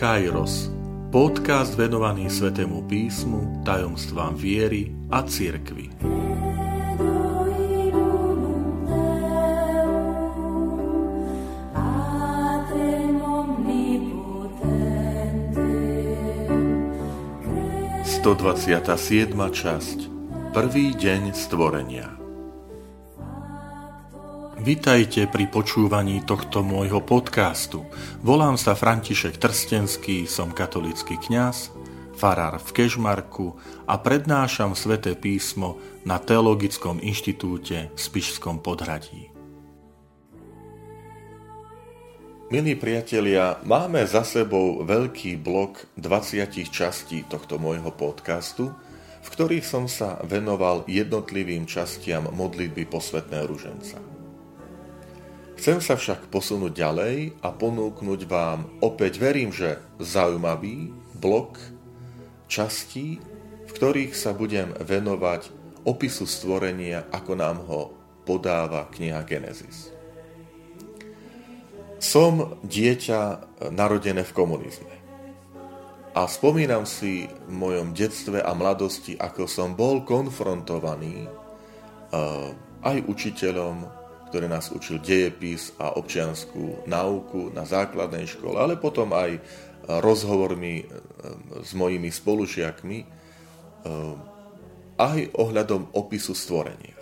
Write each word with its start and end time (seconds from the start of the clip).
Kairos, 0.00 0.72
podcast 1.12 1.76
venovaný 1.76 2.32
Svetému 2.32 2.88
písmu, 2.88 3.60
tajomstvám 3.68 4.32
viery 4.32 4.96
a 5.12 5.20
cirkvi. 5.20 5.92
Časť. 19.52 19.98
Prvý 20.56 20.96
deň 20.96 21.36
stvorenia 21.36 22.19
Vitajte 24.60 25.24
pri 25.24 25.48
počúvaní 25.48 26.20
tohto 26.20 26.60
môjho 26.60 27.00
podcastu. 27.00 27.88
Volám 28.20 28.60
sa 28.60 28.76
František 28.76 29.40
Trstenský, 29.40 30.28
som 30.28 30.52
katolický 30.52 31.16
kňaz, 31.16 31.72
farár 32.12 32.60
v 32.60 32.68
Kežmarku 32.68 33.56
a 33.88 33.96
prednášam 33.96 34.76
sväté 34.76 35.16
písmo 35.16 35.80
na 36.04 36.20
Teologickom 36.20 37.00
inštitúte 37.00 37.88
v 37.88 37.96
Spišskom 37.96 38.60
podhradí. 38.60 39.32
Milí 42.52 42.76
priatelia, 42.76 43.64
máme 43.64 44.04
za 44.04 44.28
sebou 44.28 44.84
veľký 44.84 45.40
blok 45.40 45.88
20 45.96 46.68
častí 46.68 47.24
tohto 47.24 47.56
môjho 47.56 47.88
podcastu, 47.96 48.76
v 49.24 49.28
ktorých 49.32 49.64
som 49.64 49.88
sa 49.88 50.20
venoval 50.20 50.84
jednotlivým 50.84 51.64
častiam 51.64 52.28
modlitby 52.28 52.84
posvetného 52.84 53.48
ruženca. 53.48 54.09
Chcem 55.60 55.76
sa 55.84 55.92
však 55.92 56.32
posunúť 56.32 56.72
ďalej 56.72 57.36
a 57.44 57.52
ponúknuť 57.52 58.20
vám 58.24 58.80
opäť 58.80 59.20
verím, 59.20 59.52
že 59.52 59.76
zaujímavý 60.00 60.88
blok 61.20 61.60
častí, 62.48 63.20
v 63.68 63.70
ktorých 63.76 64.16
sa 64.16 64.32
budem 64.32 64.72
venovať 64.80 65.52
opisu 65.84 66.24
stvorenia, 66.24 67.04
ako 67.12 67.32
nám 67.36 67.60
ho 67.68 67.92
podáva 68.24 68.88
kniha 68.88 69.20
Genesis. 69.28 69.92
Som 72.00 72.56
dieťa 72.64 73.20
narodené 73.68 74.24
v 74.24 74.32
komunizme. 74.32 74.96
A 76.16 76.24
spomínam 76.24 76.88
si 76.88 77.28
v 77.28 77.52
mojom 77.52 77.92
detstve 77.92 78.40
a 78.40 78.56
mladosti, 78.56 79.12
ako 79.12 79.44
som 79.44 79.76
bol 79.76 80.08
konfrontovaný 80.08 81.28
uh, 81.28 82.48
aj 82.80 83.04
učiteľom, 83.04 83.99
ktoré 84.30 84.46
nás 84.46 84.70
učil 84.70 85.02
dejepis 85.02 85.74
a 85.82 85.98
občianskú 85.98 86.86
náuku 86.86 87.50
na 87.50 87.66
základnej 87.66 88.30
škole, 88.30 88.62
ale 88.62 88.78
potom 88.78 89.10
aj 89.10 89.42
rozhovormi 89.98 90.74
e, 90.78 90.84
s 91.66 91.74
mojimi 91.74 92.14
spolužiakmi 92.14 92.98
e, 93.02 93.06
aj 94.94 95.20
ohľadom 95.34 95.98
opisu 95.98 96.30
stvorenia. 96.38 96.94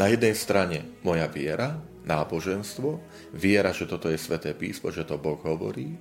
Na 0.00 0.08
jednej 0.08 0.32
strane 0.32 0.78
moja 1.04 1.28
viera, 1.28 1.76
náboženstvo, 2.08 2.96
viera, 3.36 3.76
že 3.76 3.84
toto 3.84 4.08
je 4.08 4.16
sveté 4.16 4.56
písmo, 4.56 4.88
že 4.88 5.04
to 5.04 5.20
Boh 5.20 5.40
hovorí. 5.44 5.92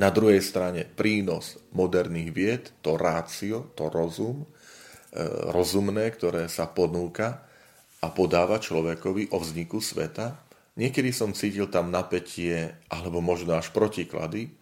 Na 0.00 0.08
druhej 0.08 0.40
strane 0.40 0.86
prínos 0.88 1.60
moderných 1.74 2.30
vied, 2.32 2.64
to 2.80 2.96
rácio, 2.96 3.76
to 3.76 3.92
rozum, 3.92 4.48
e, 5.12 5.20
rozumné, 5.52 6.08
ktoré 6.16 6.48
sa 6.48 6.64
ponúka 6.64 7.49
a 8.00 8.06
podáva 8.08 8.56
človekovi 8.56 9.32
o 9.32 9.38
vzniku 9.40 9.78
sveta. 9.84 10.40
Niekedy 10.80 11.12
som 11.12 11.36
cítil 11.36 11.68
tam 11.68 11.92
napätie 11.92 12.72
alebo 12.88 13.20
možno 13.20 13.60
až 13.60 13.68
protiklady. 13.70 14.56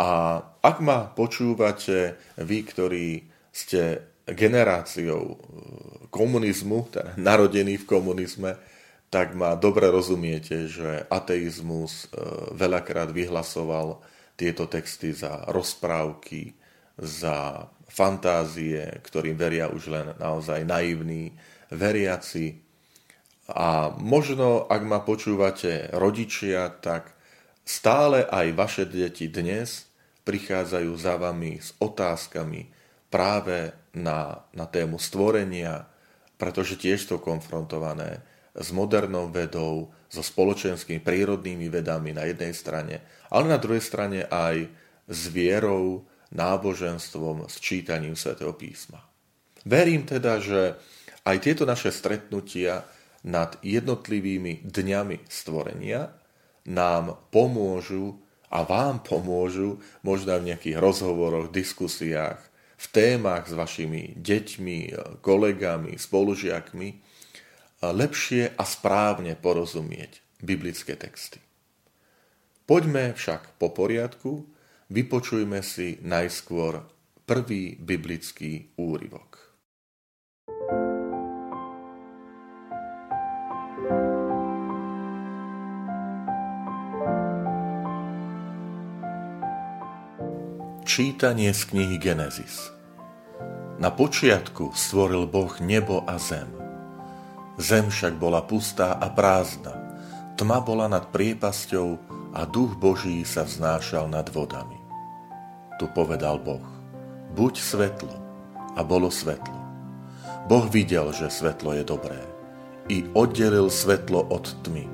A 0.00 0.40
ak 0.62 0.80
ma 0.80 1.10
počúvate 1.12 2.16
vy, 2.40 2.58
ktorí 2.64 3.06
ste 3.50 4.10
generáciou 4.24 5.34
e, 5.34 5.36
komunizmu, 6.08 6.88
teda 6.88 7.18
narodení 7.18 7.76
v 7.76 7.84
komunizme, 7.84 8.56
tak 9.10 9.34
ma 9.34 9.58
dobre 9.58 9.90
rozumiete, 9.90 10.70
že 10.70 11.04
ateizmus 11.10 12.06
e, 12.06 12.22
veľakrát 12.54 13.10
vyhlasoval 13.10 13.98
tieto 14.38 14.70
texty 14.70 15.12
za 15.12 15.44
rozprávky, 15.50 16.54
za 16.96 17.68
fantázie, 17.90 18.86
ktorým 19.02 19.34
veria 19.34 19.66
už 19.68 19.90
len 19.90 20.06
naozaj 20.16 20.62
naivní 20.64 21.34
veriaci. 21.70 22.58
A 23.50 23.90
možno, 23.98 24.66
ak 24.70 24.82
ma 24.86 25.02
počúvate 25.02 25.90
rodičia, 25.94 26.70
tak 26.70 27.14
stále 27.66 28.22
aj 28.26 28.46
vaše 28.54 28.84
deti 28.86 29.26
dnes 29.26 29.90
prichádzajú 30.22 30.92
za 30.94 31.18
vami 31.18 31.58
s 31.58 31.74
otázkami 31.82 32.70
práve 33.10 33.74
na, 33.96 34.46
na 34.54 34.70
tému 34.70 35.02
stvorenia, 35.02 35.90
pretože 36.38 36.78
tiež 36.78 37.10
sú 37.10 37.18
konfrontované 37.18 38.22
s 38.54 38.70
modernou 38.70 39.26
vedou, 39.26 39.90
so 40.10 40.26
spoločenskými 40.26 40.98
prírodnými 40.98 41.70
vedami 41.70 42.10
na 42.10 42.26
jednej 42.26 42.50
strane, 42.50 42.98
ale 43.30 43.46
na 43.46 43.62
druhej 43.62 43.78
strane 43.78 44.26
aj 44.26 44.66
s 45.06 45.20
vierou, 45.30 46.02
náboženstvom, 46.34 47.46
s 47.46 47.62
čítaním 47.62 48.18
svätého 48.18 48.50
písma. 48.54 49.06
Verím 49.62 50.02
teda, 50.02 50.42
že 50.42 50.78
aj 51.24 51.36
tieto 51.42 51.68
naše 51.68 51.92
stretnutia 51.92 52.84
nad 53.26 53.60
jednotlivými 53.60 54.64
dňami 54.64 55.28
stvorenia 55.28 56.08
nám 56.64 57.20
pomôžu 57.28 58.16
a 58.50 58.64
vám 58.66 59.04
pomôžu 59.04 59.78
možno 60.02 60.40
v 60.40 60.52
nejakých 60.52 60.80
rozhovoroch, 60.80 61.52
diskusiách, 61.52 62.40
v 62.80 62.86
témach 62.88 63.44
s 63.44 63.52
vašimi 63.52 64.16
deťmi, 64.16 64.78
kolegami, 65.20 66.00
spolužiakmi 66.00 66.88
lepšie 67.84 68.56
a 68.56 68.64
správne 68.64 69.36
porozumieť 69.36 70.24
biblické 70.40 70.96
texty. 70.96 71.40
Poďme 72.64 73.12
však 73.12 73.60
po 73.60 73.68
poriadku, 73.74 74.46
vypočujme 74.88 75.60
si 75.60 76.00
najskôr 76.00 76.86
prvý 77.26 77.76
biblický 77.76 78.72
úryvok. 78.78 79.49
Čítanie 91.00 91.48
z 91.56 91.64
knihy 91.72 91.96
Genesis 91.96 92.68
Na 93.80 93.88
počiatku 93.88 94.76
stvoril 94.76 95.24
Boh 95.24 95.48
nebo 95.64 96.04
a 96.04 96.20
zem. 96.20 96.44
Zem 97.56 97.88
však 97.88 98.20
bola 98.20 98.44
pustá 98.44 99.00
a 99.00 99.08
prázdna. 99.08 99.72
Tma 100.36 100.60
bola 100.60 100.92
nad 100.92 101.08
priepasťou 101.08 101.88
a 102.36 102.44
duch 102.44 102.76
Boží 102.76 103.24
sa 103.24 103.48
vznášal 103.48 104.12
nad 104.12 104.28
vodami. 104.28 104.76
Tu 105.80 105.88
povedal 105.96 106.36
Boh, 106.36 106.68
buď 107.32 107.54
svetlo, 107.56 108.16
a 108.76 108.84
bolo 108.84 109.08
svetlo. 109.08 109.56
Boh 110.52 110.68
videl, 110.68 111.16
že 111.16 111.32
svetlo 111.32 111.80
je 111.80 111.84
dobré, 111.88 112.20
i 112.92 113.08
oddelil 113.16 113.72
svetlo 113.72 114.20
od 114.28 114.52
tmy. 114.68 114.84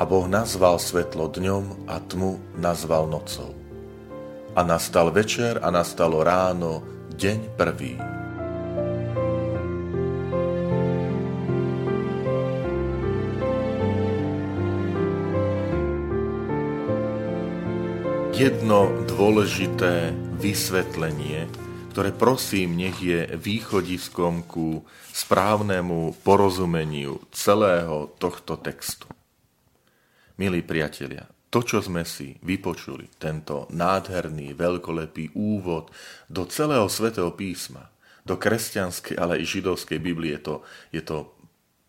A 0.00 0.02
Boh 0.08 0.24
nazval 0.24 0.80
svetlo 0.80 1.28
dňom 1.28 1.92
a 1.92 2.00
tmu 2.08 2.40
nazval 2.56 3.04
nocou. 3.04 3.59
A 4.50 4.66
nastal 4.66 5.14
večer 5.14 5.62
a 5.62 5.70
nastalo 5.70 6.26
ráno, 6.26 6.82
deň 7.14 7.38
prvý. 7.54 7.94
Jedno 18.34 18.90
dôležité 19.06 20.10
vysvetlenie, 20.42 21.46
ktoré 21.94 22.10
prosím 22.10 22.74
nech 22.74 22.98
je 22.98 23.30
východiskom 23.38 24.42
ku 24.50 24.82
správnemu 25.14 26.18
porozumeniu 26.26 27.22
celého 27.30 28.10
tohto 28.18 28.58
textu. 28.58 29.06
Milí 30.34 30.64
priatelia, 30.66 31.30
to, 31.50 31.66
čo 31.66 31.82
sme 31.82 32.06
si 32.06 32.38
vypočuli, 32.46 33.10
tento 33.18 33.66
nádherný, 33.74 34.54
veľkolepý 34.54 35.34
úvod 35.34 35.90
do 36.30 36.46
celého 36.46 36.86
svetého 36.86 37.34
písma, 37.34 37.90
do 38.22 38.38
kresťanskej, 38.38 39.18
ale 39.18 39.42
i 39.42 39.44
židovskej 39.44 39.98
Biblie, 39.98 40.38
to, 40.38 40.62
je 40.94 41.02
to 41.02 41.34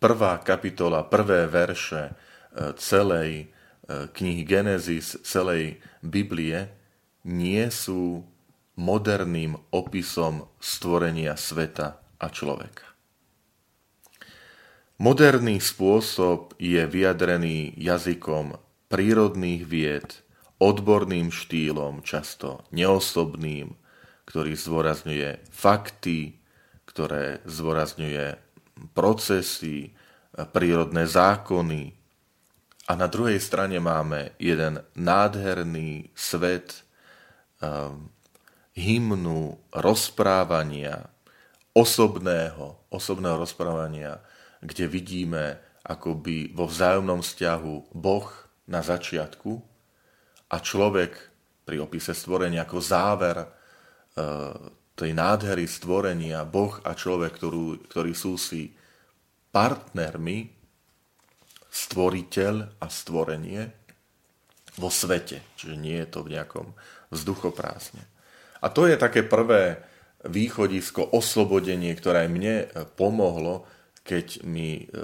prvá 0.02 0.42
kapitola, 0.42 1.06
prvé 1.06 1.46
verše 1.46 2.10
e, 2.10 2.12
celej 2.74 3.30
e, 3.38 3.46
knihy 4.10 4.42
Genesis, 4.42 5.22
celej 5.22 5.78
Biblie, 6.02 6.66
nie 7.22 7.62
sú 7.70 8.26
moderným 8.74 9.54
opisom 9.70 10.50
stvorenia 10.58 11.38
sveta 11.38 12.02
a 12.18 12.26
človeka. 12.26 12.90
Moderný 14.98 15.62
spôsob 15.62 16.58
je 16.58 16.82
vyjadrený 16.82 17.78
jazykom 17.78 18.58
prírodných 18.92 19.64
vied, 19.64 20.20
odborným 20.60 21.32
štýlom, 21.32 22.04
často 22.04 22.68
neosobným, 22.76 23.72
ktorý 24.28 24.52
zdôrazňuje 24.52 25.48
fakty, 25.48 26.36
ktoré 26.84 27.40
zdôrazňuje 27.48 28.36
procesy, 28.92 29.96
prírodné 30.52 31.08
zákony. 31.08 31.96
A 32.84 32.92
na 32.92 33.08
druhej 33.08 33.40
strane 33.40 33.80
máme 33.80 34.36
jeden 34.36 34.84
nádherný 34.92 36.12
svet 36.12 36.84
um, 37.64 38.12
hymnu, 38.76 39.56
rozprávania, 39.72 41.08
osobného, 41.72 42.76
osobného 42.92 43.40
rozprávania, 43.40 44.20
kde 44.60 44.84
vidíme 44.84 45.56
akoby 45.80 46.52
vo 46.52 46.68
vzájomnom 46.68 47.24
vzťahu 47.24 47.96
Boh 47.96 48.28
na 48.70 48.80
začiatku 48.84 49.52
a 50.52 50.56
človek 50.60 51.12
pri 51.62 51.76
opise 51.82 52.12
stvorenia 52.12 52.66
ako 52.66 52.78
záver 52.78 53.36
e, 53.42 53.46
tej 54.92 55.10
nádhery 55.16 55.64
stvorenia, 55.64 56.44
Boh 56.44 56.78
a 56.84 56.92
človek, 56.92 57.32
ktorú, 57.38 57.88
ktorí 57.88 58.12
sú 58.12 58.36
si 58.36 58.70
partnermi, 59.50 60.52
stvoriteľ 61.72 62.84
a 62.84 62.86
stvorenie 62.92 63.62
vo 64.76 64.92
svete. 64.92 65.40
Čiže 65.56 65.76
nie 65.80 65.96
je 66.04 66.08
to 66.08 66.20
v 66.20 66.36
nejakom 66.36 66.76
vzduchoprázdne. 67.08 68.04
A 68.60 68.68
to 68.68 68.84
je 68.84 69.00
také 69.00 69.24
prvé 69.24 69.80
východisko, 70.22 71.02
oslobodenie, 71.02 71.90
ktoré 71.98 72.28
aj 72.28 72.30
mne 72.30 72.56
e, 72.62 72.66
pomohlo, 72.94 73.66
keď 74.06 74.44
mi 74.46 74.84
e, 74.84 74.94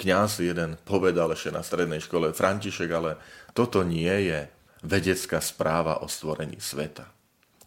kňaz 0.00 0.40
jeden 0.40 0.80
povedal 0.88 1.28
ešte 1.36 1.52
na 1.52 1.60
strednej 1.60 2.00
škole, 2.00 2.32
František, 2.32 2.88
ale 2.88 3.20
toto 3.52 3.84
nie 3.84 4.32
je 4.32 4.48
vedecká 4.80 5.44
správa 5.44 6.00
o 6.00 6.08
stvorení 6.08 6.56
sveta. 6.56 7.04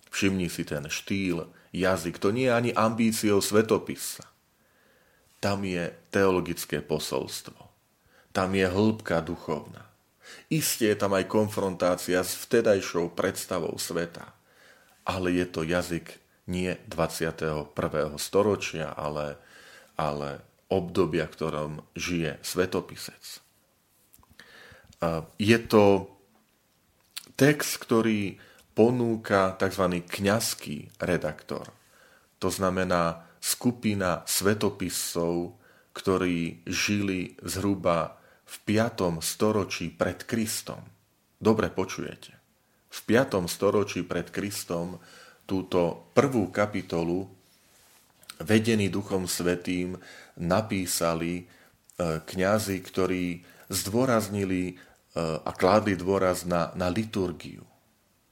Všimni 0.09 0.49
si 0.49 0.65
ten 0.65 0.89
štýl, 0.89 1.45
jazyk, 1.69 2.17
to 2.17 2.33
nie 2.33 2.49
je 2.49 2.57
ani 2.57 2.71
ambíciou 2.73 3.37
svetopisa. 3.37 4.25
Tam 5.37 5.61
je 5.61 5.93
teologické 6.09 6.81
posolstvo. 6.81 7.57
Tam 8.33 8.49
je 8.57 8.65
hĺbka 8.65 9.21
duchovná. 9.21 9.85
Isté 10.49 10.97
je 10.97 10.97
tam 10.97 11.13
aj 11.13 11.29
konfrontácia 11.29 12.25
s 12.25 12.33
vtedajšou 12.41 13.13
predstavou 13.13 13.77
sveta 13.77 14.33
ale 15.05 15.35
je 15.35 15.45
to 15.45 15.63
jazyk 15.63 16.19
nie 16.47 16.75
21. 16.87 17.71
storočia, 18.19 18.91
ale, 18.91 19.39
ale 19.95 20.43
obdobia, 20.73 21.29
ktorom 21.29 21.85
žije 21.93 22.41
svetopisec. 22.41 23.45
Je 25.37 25.57
to 25.69 26.09
text, 27.37 27.77
ktorý 27.85 28.41
ponúka 28.73 29.53
tzv. 29.61 30.01
kňazský 30.01 30.97
redaktor. 30.97 31.69
To 32.41 32.49
znamená 32.49 33.29
skupina 33.37 34.25
svetopisov, 34.25 35.53
ktorí 35.93 36.65
žili 36.65 37.37
zhruba 37.45 38.17
v 38.49 38.55
5. 38.65 39.21
storočí 39.21 39.93
pred 39.93 40.25
Kristom. 40.25 40.81
Dobre 41.37 41.69
počujete 41.69 42.43
v 42.93 42.99
5. 43.09 43.49
storočí 43.49 44.05
pred 44.05 44.29
Kristom 44.29 45.01
túto 45.49 46.13
prvú 46.13 46.53
kapitolu 46.53 47.25
vedení 48.37 48.93
Duchom 48.93 49.25
Svetým 49.25 49.97
napísali 50.39 51.43
e, 51.43 51.43
kňazi, 52.23 52.77
ktorí 52.81 53.43
zdôraznili 53.69 54.61
e, 54.71 54.73
a 55.21 55.51
kládli 55.53 55.99
dôraz 55.99 56.47
na, 56.47 56.73
na 56.73 56.87
liturgiu. 56.89 57.67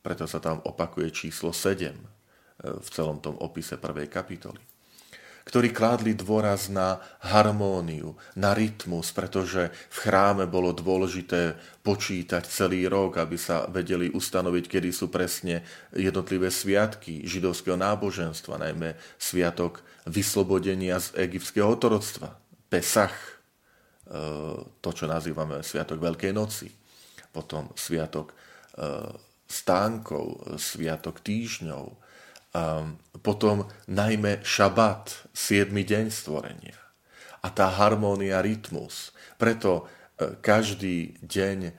Preto 0.01 0.25
sa 0.25 0.41
tam 0.41 0.63
opakuje 0.65 1.13
číslo 1.13 1.53
7 1.53 1.91
e, 1.91 1.97
v 2.79 2.87
celom 2.89 3.19
tom 3.19 3.37
opise 3.37 3.77
prvej 3.77 4.07
kapitoly 4.09 4.70
ktorí 5.45 5.73
kládli 5.73 6.13
dôraz 6.13 6.69
na 6.69 7.01
harmóniu, 7.25 8.13
na 8.37 8.53
rytmus, 8.53 9.09
pretože 9.09 9.73
v 9.89 9.97
chráme 9.97 10.45
bolo 10.45 10.73
dôležité 10.73 11.57
počítať 11.81 12.45
celý 12.45 12.85
rok, 12.85 13.17
aby 13.17 13.37
sa 13.37 13.65
vedeli 13.65 14.13
ustanoviť, 14.13 14.65
kedy 14.69 14.89
sú 14.93 15.09
presne 15.09 15.65
jednotlivé 15.93 16.53
sviatky 16.53 17.25
židovského 17.25 17.75
náboženstva, 17.77 18.61
najmä 18.61 18.93
sviatok 19.17 19.81
vyslobodenia 20.05 21.01
z 21.01 21.29
egyptského 21.29 21.69
otoroctva, 21.69 22.37
Pesach, 22.71 23.11
e, 23.11 23.31
to, 24.79 24.89
čo 24.95 25.05
nazývame 25.09 25.59
Sviatok 25.59 25.99
Veľkej 25.99 26.31
noci, 26.31 26.71
potom 27.35 27.67
Sviatok 27.75 28.31
e, 28.31 28.35
stánkov, 29.43 30.55
Sviatok 30.55 31.19
týždňov, 31.19 32.10
potom 33.21 33.67
najmä 33.87 34.43
šabat, 34.43 35.31
7. 35.31 35.71
deň 35.71 36.11
stvorenia. 36.11 36.79
A 37.41 37.47
tá 37.49 37.71
harmónia, 37.73 38.43
rytmus. 38.43 39.15
Preto 39.39 39.89
e, 40.19 40.37
každý 40.37 41.17
deň 41.25 41.57
e, 41.65 41.71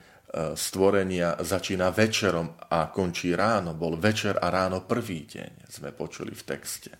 stvorenia 0.59 1.39
začína 1.39 1.87
večerom 1.93 2.51
a 2.67 2.91
končí 2.91 3.31
ráno. 3.31 3.71
Bol 3.77 3.95
večer 3.95 4.35
a 4.41 4.51
ráno 4.51 4.83
prvý 4.83 5.23
deň, 5.23 5.71
sme 5.71 5.95
počuli 5.95 6.35
v 6.35 6.43
texte. 6.43 6.91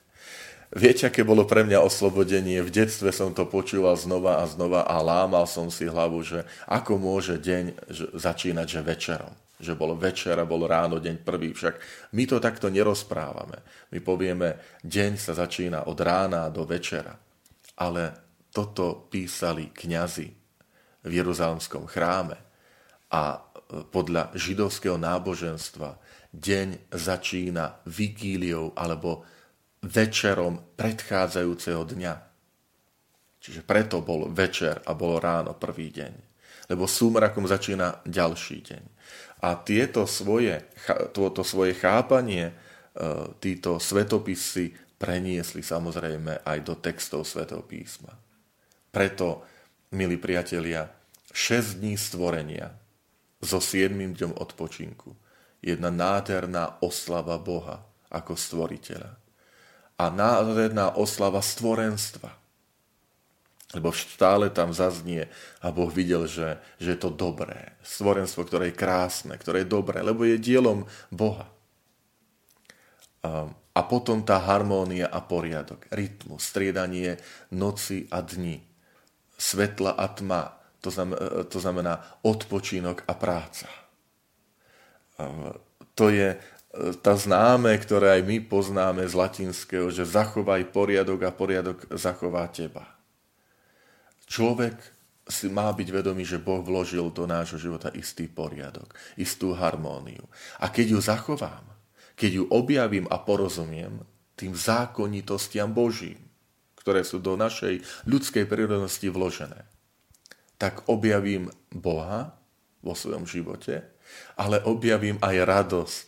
Viete, 0.74 1.06
aké 1.06 1.22
bolo 1.22 1.46
pre 1.46 1.62
mňa 1.68 1.86
oslobodenie? 1.86 2.64
V 2.64 2.72
detstve 2.72 3.14
som 3.14 3.36
to 3.36 3.46
počúval 3.46 3.94
znova 3.94 4.42
a 4.42 4.50
znova 4.50 4.88
a 4.88 4.96
lámal 5.06 5.46
som 5.46 5.70
si 5.70 5.86
hlavu, 5.86 6.24
že 6.26 6.48
ako 6.66 6.98
môže 6.98 7.38
deň 7.38 7.94
začínať, 8.18 8.68
že 8.70 8.82
večerom 8.82 9.34
že 9.64 9.80
bol 9.80 9.96
večer 9.96 10.36
a 10.36 10.44
bol 10.44 10.68
ráno, 10.68 11.00
deň 11.00 11.24
prvý. 11.24 11.56
Však 11.56 11.76
my 12.12 12.24
to 12.28 12.44
takto 12.44 12.68
nerozprávame. 12.68 13.64
My 13.96 14.04
povieme, 14.04 14.80
deň 14.84 15.12
sa 15.16 15.32
začína 15.32 15.88
od 15.88 15.98
rána 16.04 16.52
do 16.52 16.68
večera. 16.68 17.16
Ale 17.80 18.04
toto 18.52 19.08
písali 19.08 19.72
kňazi 19.72 20.28
v 21.08 21.12
Jeruzalemskom 21.12 21.88
chráme. 21.88 22.36
A 23.16 23.40
podľa 23.90 24.36
židovského 24.36 25.00
náboženstva 25.00 25.98
deň 26.34 26.94
začína 26.94 27.82
vigíliou 27.88 28.74
alebo 28.78 29.26
večerom 29.82 30.78
predchádzajúceho 30.78 31.84
dňa. 31.88 32.16
Čiže 33.44 33.62
preto 33.68 34.00
bol 34.00 34.32
večer 34.32 34.80
a 34.88 34.96
bolo 34.96 35.20
ráno 35.20 35.52
prvý 35.58 35.92
deň. 35.92 36.33
Lebo 36.72 36.88
súmrakom 36.88 37.44
začína 37.44 38.04
ďalší 38.08 38.64
deň. 38.64 38.84
A 39.44 39.60
tieto 39.60 40.08
svoje, 40.08 40.64
toto 41.12 41.44
svoje 41.44 41.76
chápanie 41.76 42.52
e, 42.52 42.54
títo 43.44 43.76
svetopisy 43.76 44.72
preniesli 44.96 45.60
samozrejme 45.60 46.48
aj 46.48 46.58
do 46.64 46.80
textov 46.80 47.28
svetopísma. 47.28 48.16
Preto, 48.88 49.44
milí 49.92 50.16
priatelia, 50.16 50.88
6 51.36 51.84
dní 51.84 52.00
stvorenia 52.00 52.72
so 53.44 53.60
7 53.60 53.92
dňom 53.92 54.40
odpočinku. 54.40 55.12
Jedna 55.60 55.92
nádherná 55.92 56.80
oslava 56.80 57.36
Boha 57.36 57.84
ako 58.08 58.40
stvoriteľa. 58.40 59.12
A 60.00 60.06
nádherná 60.08 60.96
oslava 60.96 61.44
stvorenstva 61.44 62.43
lebo 63.74 63.90
stále 63.90 64.54
tam 64.54 64.70
zaznie 64.70 65.26
a 65.58 65.74
Boh 65.74 65.90
videl, 65.90 66.30
že, 66.30 66.62
že 66.78 66.94
je 66.94 67.00
to 67.02 67.10
dobré. 67.10 67.74
Stvorenstvo, 67.82 68.46
ktoré 68.46 68.70
je 68.70 68.80
krásne, 68.80 69.34
ktoré 69.34 69.66
je 69.66 69.74
dobré, 69.74 70.06
lebo 70.06 70.22
je 70.24 70.38
dielom 70.38 70.86
Boha. 71.10 71.50
A, 73.26 73.82
potom 73.82 74.22
tá 74.22 74.38
harmónia 74.38 75.10
a 75.10 75.20
poriadok, 75.26 75.90
rytmus, 75.90 76.46
striedanie 76.46 77.18
noci 77.50 78.06
a 78.14 78.22
dni, 78.22 78.62
svetla 79.34 79.98
a 79.98 80.06
tma, 80.06 80.54
to 80.84 80.94
znamená, 80.94 81.26
to 81.50 81.58
znamená 81.58 81.94
odpočínok 82.22 83.10
a 83.10 83.14
práca. 83.18 83.66
A 85.18 85.56
to 85.98 86.14
je 86.14 86.38
tá 87.02 87.14
známe, 87.14 87.70
ktoré 87.78 88.18
aj 88.18 88.24
my 88.26 88.38
poznáme 88.50 89.06
z 89.06 89.14
latinského, 89.14 89.94
že 89.94 90.10
zachovaj 90.10 90.74
poriadok 90.74 91.30
a 91.30 91.32
poriadok 91.32 91.86
zachová 91.94 92.50
teba. 92.50 92.93
Človek 94.34 94.74
si 95.30 95.46
má 95.46 95.70
byť 95.70 95.88
vedomý, 95.94 96.26
že 96.26 96.42
Boh 96.42 96.66
vložil 96.66 97.14
do 97.14 97.30
nášho 97.30 97.62
života 97.62 97.94
istý 97.94 98.26
poriadok, 98.26 98.90
istú 99.14 99.54
harmóniu. 99.54 100.26
A 100.58 100.74
keď 100.74 100.98
ju 100.98 101.00
zachovám, 101.06 101.62
keď 102.18 102.42
ju 102.42 102.44
objavím 102.50 103.06
a 103.14 103.22
porozumiem 103.22 104.02
tým 104.34 104.58
zákonitostiam 104.58 105.70
Božím, 105.70 106.18
ktoré 106.82 107.06
sú 107.06 107.22
do 107.22 107.38
našej 107.38 107.86
ľudskej 108.10 108.50
prírodnosti 108.50 109.06
vložené, 109.06 109.70
tak 110.58 110.90
objavím 110.90 111.54
Boha 111.70 112.34
vo 112.82 112.98
svojom 112.98 113.30
živote, 113.30 113.86
ale 114.34 114.66
objavím 114.66 115.22
aj 115.22 115.36
radosť 115.46 116.08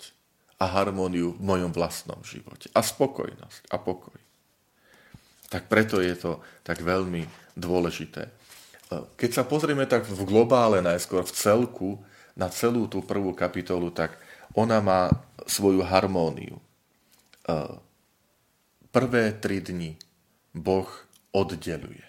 a 0.60 0.66
harmóniu 0.82 1.38
v 1.38 1.42
mojom 1.46 1.72
vlastnom 1.72 2.20
živote. 2.26 2.74
A 2.74 2.82
spokojnosť 2.82 3.70
a 3.70 3.78
pokoj. 3.78 4.18
Tak 5.54 5.70
preto 5.70 6.02
je 6.02 6.16
to 6.18 6.42
tak 6.66 6.82
veľmi 6.82 7.45
dôležité. 7.56 8.30
Keď 8.92 9.32
sa 9.32 9.44
pozrieme 9.48 9.90
tak 9.90 10.06
v 10.06 10.22
globále 10.28 10.84
najskôr, 10.84 11.26
v 11.26 11.34
celku 11.34 11.90
na 12.38 12.52
celú 12.52 12.86
tú 12.86 13.02
prvú 13.02 13.34
kapitolu, 13.34 13.90
tak 13.90 14.20
ona 14.54 14.84
má 14.84 15.10
svoju 15.50 15.82
harmóniu. 15.82 16.62
Prvé 18.92 19.24
tri 19.42 19.60
dni 19.60 19.98
Boh 20.56 20.88
oddeluje. 21.36 22.06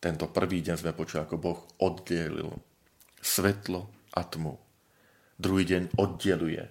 Tento 0.00 0.30
prvý 0.30 0.62
deň 0.62 0.76
sme 0.80 0.96
počuli, 0.96 1.24
ako 1.24 1.36
Boh 1.36 1.60
oddelil 1.82 2.52
svetlo 3.20 3.90
a 4.14 4.22
tmu. 4.22 4.54
Druhý 5.36 5.68
deň 5.68 5.98
oddeluje 6.00 6.64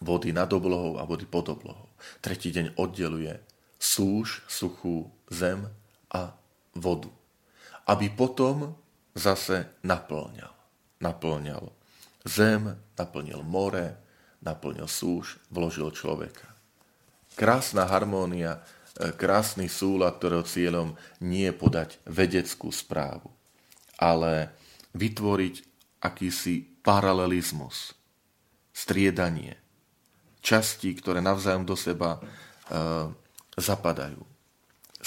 vody 0.00 0.30
nad 0.32 0.48
oblohou 0.52 0.96
a 1.00 1.04
vody 1.04 1.28
pod 1.28 1.52
oblohou. 1.52 1.88
Tretí 2.20 2.52
deň 2.52 2.78
oddeluje 2.80 3.36
súž, 3.76 4.44
suchú 4.48 5.12
zem 5.28 5.68
a 6.12 6.34
vodu. 6.76 7.10
Aby 7.86 8.10
potom 8.10 8.74
zase 9.14 9.70
naplňal. 9.86 10.52
Naplňal 11.00 11.76
zem, 12.26 12.74
naplnil 12.98 13.40
more, 13.46 13.96
naplnil 14.42 14.90
súž, 14.90 15.38
vložil 15.48 15.94
človeka. 15.94 16.50
Krásna 17.38 17.86
harmónia, 17.86 18.60
e, 18.98 19.14
krásny 19.14 19.70
súlad, 19.70 20.18
ktorého 20.18 20.42
cieľom 20.42 20.98
nie 21.22 21.46
je 21.48 21.54
podať 21.54 21.90
vedeckú 22.04 22.74
správu, 22.74 23.30
ale 23.96 24.50
vytvoriť 24.98 25.54
akýsi 26.02 26.82
paralelizmus, 26.82 27.94
striedanie, 28.74 29.56
časti, 30.42 30.92
ktoré 30.98 31.22
navzájom 31.22 31.64
do 31.64 31.78
seba 31.78 32.18
e, 32.18 32.20
zapadajú. 33.56 34.35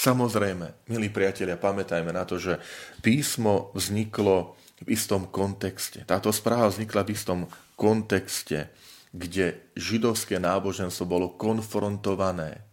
Samozrejme, 0.00 0.88
milí 0.88 1.12
priatelia, 1.12 1.60
pamätajme 1.60 2.08
na 2.08 2.24
to, 2.24 2.40
že 2.40 2.56
písmo 3.04 3.68
vzniklo 3.76 4.56
v 4.80 4.96
istom 4.96 5.28
kontexte. 5.28 6.08
Táto 6.08 6.32
správa 6.32 6.72
vznikla 6.72 7.04
v 7.04 7.12
istom 7.12 7.40
kontexte, 7.76 8.72
kde 9.12 9.60
židovské 9.76 10.40
náboženstvo 10.40 11.04
bolo 11.04 11.36
konfrontované 11.36 12.64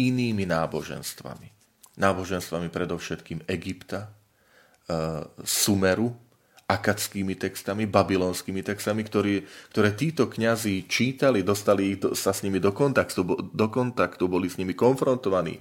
inými 0.00 0.48
náboženstvami. 0.48 1.52
Náboženstvami 2.00 2.72
predovšetkým 2.72 3.44
Egypta, 3.44 4.08
e, 4.08 4.10
Sumeru, 5.44 6.16
akadskými 6.64 7.36
textami, 7.36 7.84
babylonskými 7.84 8.64
textami, 8.64 9.04
ktorý, 9.04 9.44
ktoré 9.68 9.92
títo 9.92 10.32
kňazi 10.32 10.88
čítali, 10.88 11.44
dostali 11.44 11.92
sa 12.16 12.32
s 12.32 12.40
nimi 12.40 12.56
do 12.56 12.72
kontaktu, 12.72 13.52
do 13.52 13.66
kontaktu, 13.68 14.24
boli 14.32 14.48
s 14.48 14.56
nimi 14.56 14.72
konfrontovaní 14.72 15.60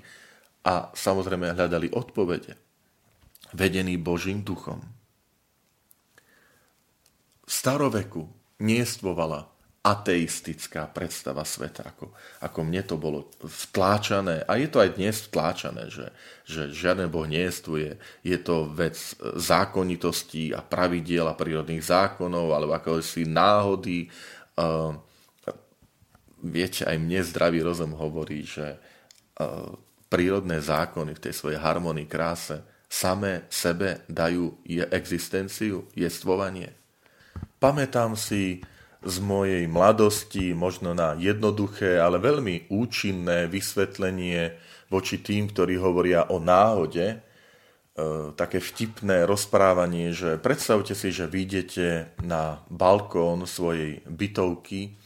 a 0.65 0.91
samozrejme 0.91 1.55
hľadali 1.55 1.91
odpovede, 1.95 2.55
vedený 3.55 3.95
Božím 3.97 4.43
duchom. 4.43 4.83
V 7.47 7.51
staroveku 7.51 8.29
niestvovala 8.61 9.49
ateistická 9.79 10.91
predstava 10.91 11.47
sveta, 11.47 11.95
ako, 11.95 12.11
ako 12.43 12.59
mne 12.67 12.83
to 12.83 12.99
bolo 12.99 13.31
vtláčané. 13.39 14.43
A 14.43 14.59
je 14.59 14.67
to 14.67 14.83
aj 14.83 14.99
dnes 14.99 15.15
vtláčané, 15.31 15.87
že, 15.87 16.11
že 16.43 16.67
žiaden 16.69 17.07
Boh 17.07 17.23
nejestvuje. 17.23 17.95
Je 18.21 18.37
to 18.43 18.67
vec 18.67 18.99
zákonitostí 19.23 20.51
a 20.51 20.59
pravidiel 20.59 21.25
a 21.31 21.33
prírodných 21.33 21.81
zákonov, 21.81 22.51
alebo 22.51 22.75
ako 22.75 22.99
si 22.99 23.23
náhody. 23.23 24.11
Uh, 24.59 24.99
viete, 26.43 26.83
aj 26.83 26.99
mne 26.99 27.23
zdravý 27.23 27.63
rozum 27.63 27.95
hovorí, 27.95 28.43
že 28.43 28.75
uh, 29.39 29.73
prírodné 30.09 30.57
zákony 30.59 31.15
v 31.15 31.23
tej 31.29 31.33
svojej 31.37 31.61
harmonii, 31.61 32.09
kráse, 32.09 32.65
samé 32.89 33.45
sebe 33.53 34.01
dajú 34.09 34.57
je 34.65 34.81
existenciu, 34.89 35.85
jestvovanie. 35.93 36.73
Pamätám 37.61 38.17
si 38.17 38.65
z 38.99 39.15
mojej 39.23 39.63
mladosti 39.69 40.51
možno 40.51 40.91
na 40.91 41.15
jednoduché, 41.15 42.01
ale 42.01 42.19
veľmi 42.19 42.67
účinné 42.67 43.47
vysvetlenie 43.47 44.59
voči 44.91 45.23
tým, 45.23 45.47
ktorí 45.47 45.79
hovoria 45.79 46.27
o 46.27 46.41
náhode, 46.41 47.15
e, 47.15 47.17
také 48.35 48.59
vtipné 48.59 49.23
rozprávanie, 49.23 50.11
že 50.11 50.35
predstavte 50.41 50.97
si, 50.97 51.15
že 51.15 51.31
vyjdete 51.31 52.19
na 52.27 52.59
balkón 52.67 53.47
svojej 53.47 54.03
bytovky 54.09 54.99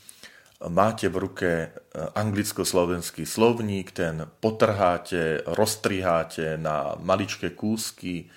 máte 0.70 1.10
v 1.10 1.18
ruke 1.18 1.50
e, 1.50 1.68
anglicko-slovenský 1.96 3.26
slovník, 3.26 3.92
ten 3.92 4.28
potrháte, 4.40 5.44
roztriháte 5.48 6.60
na 6.60 6.96
maličké 7.00 7.52
kúsky, 7.56 8.30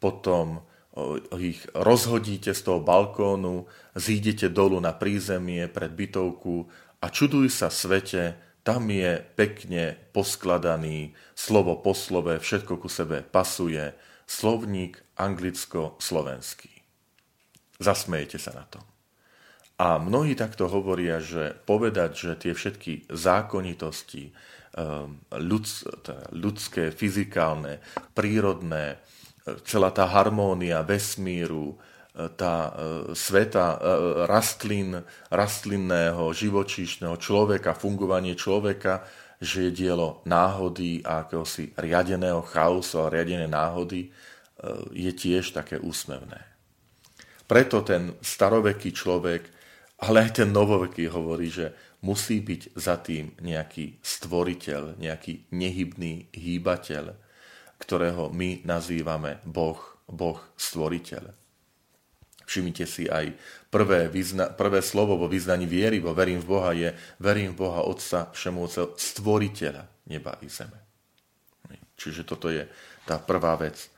potom 0.00 0.64
ich 1.38 1.62
rozhodíte 1.72 2.50
z 2.50 2.60
toho 2.66 2.80
balkónu, 2.82 3.64
zídete 3.94 4.50
dolu 4.50 4.82
na 4.82 4.92
prízemie 4.92 5.70
pred 5.70 5.94
bytovku 5.94 6.66
a 7.00 7.06
čuduj 7.08 7.48
sa 7.48 7.70
svete, 7.70 8.36
tam 8.66 8.90
je 8.90 9.22
pekne 9.38 9.96
poskladaný, 10.12 11.16
slovo 11.32 11.78
po 11.80 11.96
slove, 11.96 12.36
všetko 12.36 12.76
ku 12.76 12.88
sebe 12.90 13.24
pasuje, 13.24 13.94
slovník 14.28 15.00
anglicko-slovenský. 15.16 16.70
Zasmejete 17.80 18.36
sa 18.36 18.52
na 18.52 18.64
to. 18.68 18.89
A 19.80 19.96
mnohí 19.96 20.36
takto 20.36 20.68
hovoria, 20.68 21.24
že 21.24 21.56
povedať, 21.64 22.10
že 22.12 22.32
tie 22.36 22.52
všetky 22.52 23.08
zákonitosti, 23.08 24.28
ehm, 24.76 25.24
teda 26.04 26.28
ľudské, 26.36 26.92
fyzikálne, 26.92 27.80
prírodné, 28.12 29.00
e, 29.48 29.56
celá 29.64 29.88
tá 29.88 30.04
harmónia 30.04 30.84
vesmíru, 30.84 31.80
e, 32.12 32.28
tá 32.28 32.68
e, 32.68 32.72
sveta 33.16 33.80
rastlín, 34.28 35.00
rastlinného, 35.32 36.28
živočíšneho 36.28 37.16
človeka, 37.16 37.72
fungovanie 37.72 38.36
človeka, 38.36 39.08
že 39.40 39.72
je 39.72 39.88
dielo 39.88 40.20
náhody 40.28 41.00
a 41.08 41.24
akéhosi 41.24 41.72
riadeného 41.80 42.44
chaosu 42.44 43.00
a 43.00 43.08
riadené 43.08 43.48
náhody, 43.48 44.12
je 44.92 45.08
tiež 45.08 45.56
také 45.56 45.80
úsmevné. 45.80 46.36
Preto 47.48 47.80
ten 47.80 48.12
staroveký 48.20 48.92
človek 48.92 49.59
ale 50.00 50.28
aj 50.28 50.40
ten 50.40 50.48
novoveký 50.48 51.12
hovorí, 51.12 51.52
že 51.52 51.76
musí 52.00 52.40
byť 52.40 52.72
za 52.76 52.96
tým 53.00 53.36
nejaký 53.44 54.00
stvoriteľ, 54.00 54.96
nejaký 54.96 55.52
nehybný 55.52 56.32
hýbateľ, 56.32 57.04
ktorého 57.76 58.32
my 58.32 58.64
nazývame 58.64 59.44
Boh, 59.44 59.80
Boh 60.08 60.40
stvoriteľ. 60.56 61.36
Všimnite 62.48 62.82
si 62.88 63.06
aj 63.06 63.30
prvé, 63.70 64.10
vyzna, 64.10 64.50
prvé 64.50 64.82
slovo 64.82 65.14
vo 65.14 65.30
vyznaní 65.30 65.70
viery, 65.70 66.02
vo 66.02 66.16
verím 66.16 66.42
v 66.42 66.50
Boha 66.50 66.74
je 66.74 66.90
verím 67.22 67.54
v 67.54 67.62
Boha 67.62 67.86
Otca 67.86 68.26
Všemúceho, 68.34 68.98
stvoriteľa 68.98 70.10
neba 70.10 70.34
i 70.42 70.50
zeme. 70.50 70.80
Čiže 72.00 72.24
toto 72.24 72.48
je 72.48 72.64
tá 73.04 73.20
prvá 73.20 73.60
vec 73.60 73.89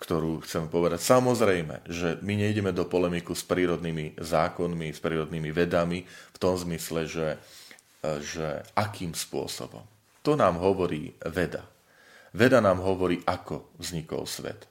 ktorú 0.00 0.40
chcem 0.48 0.64
povedať. 0.72 1.04
Samozrejme, 1.04 1.84
že 1.84 2.16
my 2.24 2.40
nejdeme 2.40 2.72
do 2.72 2.88
polemiku 2.88 3.36
s 3.36 3.44
prírodnými 3.44 4.16
zákonmi, 4.16 4.88
s 4.88 5.00
prírodnými 5.04 5.52
vedami 5.52 6.08
v 6.08 6.38
tom 6.40 6.56
zmysle, 6.56 7.04
že, 7.04 7.36
že 8.24 8.64
akým 8.72 9.12
spôsobom. 9.12 9.84
To 10.24 10.32
nám 10.40 10.56
hovorí 10.56 11.12
veda. 11.28 11.68
Veda 12.32 12.64
nám 12.64 12.80
hovorí, 12.80 13.20
ako 13.28 13.76
vznikol 13.76 14.24
svet. 14.24 14.64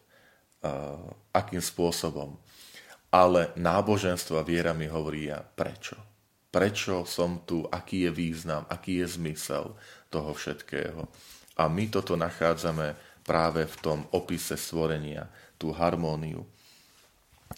Akým 1.29 1.61
spôsobom. 1.61 2.33
Ale 3.13 3.53
náboženstvo 3.53 4.41
a 4.41 4.45
viera 4.45 4.73
mi 4.73 4.89
hovorí 4.89 5.29
ja 5.29 5.41
prečo. 5.41 5.97
Prečo 6.49 7.05
som 7.05 7.45
tu, 7.45 7.65
aký 7.69 8.09
je 8.09 8.11
význam, 8.13 8.65
aký 8.65 9.05
je 9.05 9.07
zmysel 9.13 9.77
toho 10.09 10.33
všetkého. 10.33 11.05
A 11.59 11.69
my 11.69 11.85
toto 11.89 12.17
nachádzame 12.17 12.97
práve 13.29 13.69
v 13.69 13.75
tom 13.77 13.99
opise 14.09 14.57
stvorenia, 14.57 15.29
tú 15.61 15.69
harmóniu. 15.69 16.49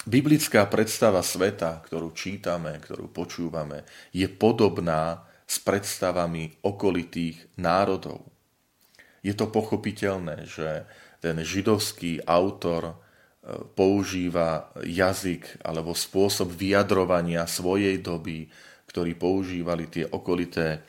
Biblická 0.03 0.67
predstava 0.67 1.23
sveta, 1.23 1.79
ktorú 1.87 2.11
čítame, 2.11 2.75
ktorú 2.75 3.07
počúvame, 3.07 3.87
je 4.11 4.27
podobná 4.27 5.23
s 5.47 5.59
predstavami 5.63 6.59
okolitých 6.63 7.59
národov. 7.59 8.27
Je 9.23 9.31
to 9.31 9.47
pochopiteľné, 9.47 10.47
že 10.47 10.87
ten 11.21 11.37
židovský 11.37 12.23
autor 12.25 12.83
e, 12.87 12.95
používa 13.77 14.73
jazyk 14.81 15.61
alebo 15.61 15.93
spôsob 15.93 16.49
vyjadrovania 16.55 17.45
svojej 17.45 18.01
doby, 18.01 18.49
ktorý 18.89 19.13
používali 19.13 19.91
tie 19.91 20.09
okolité 20.09 20.81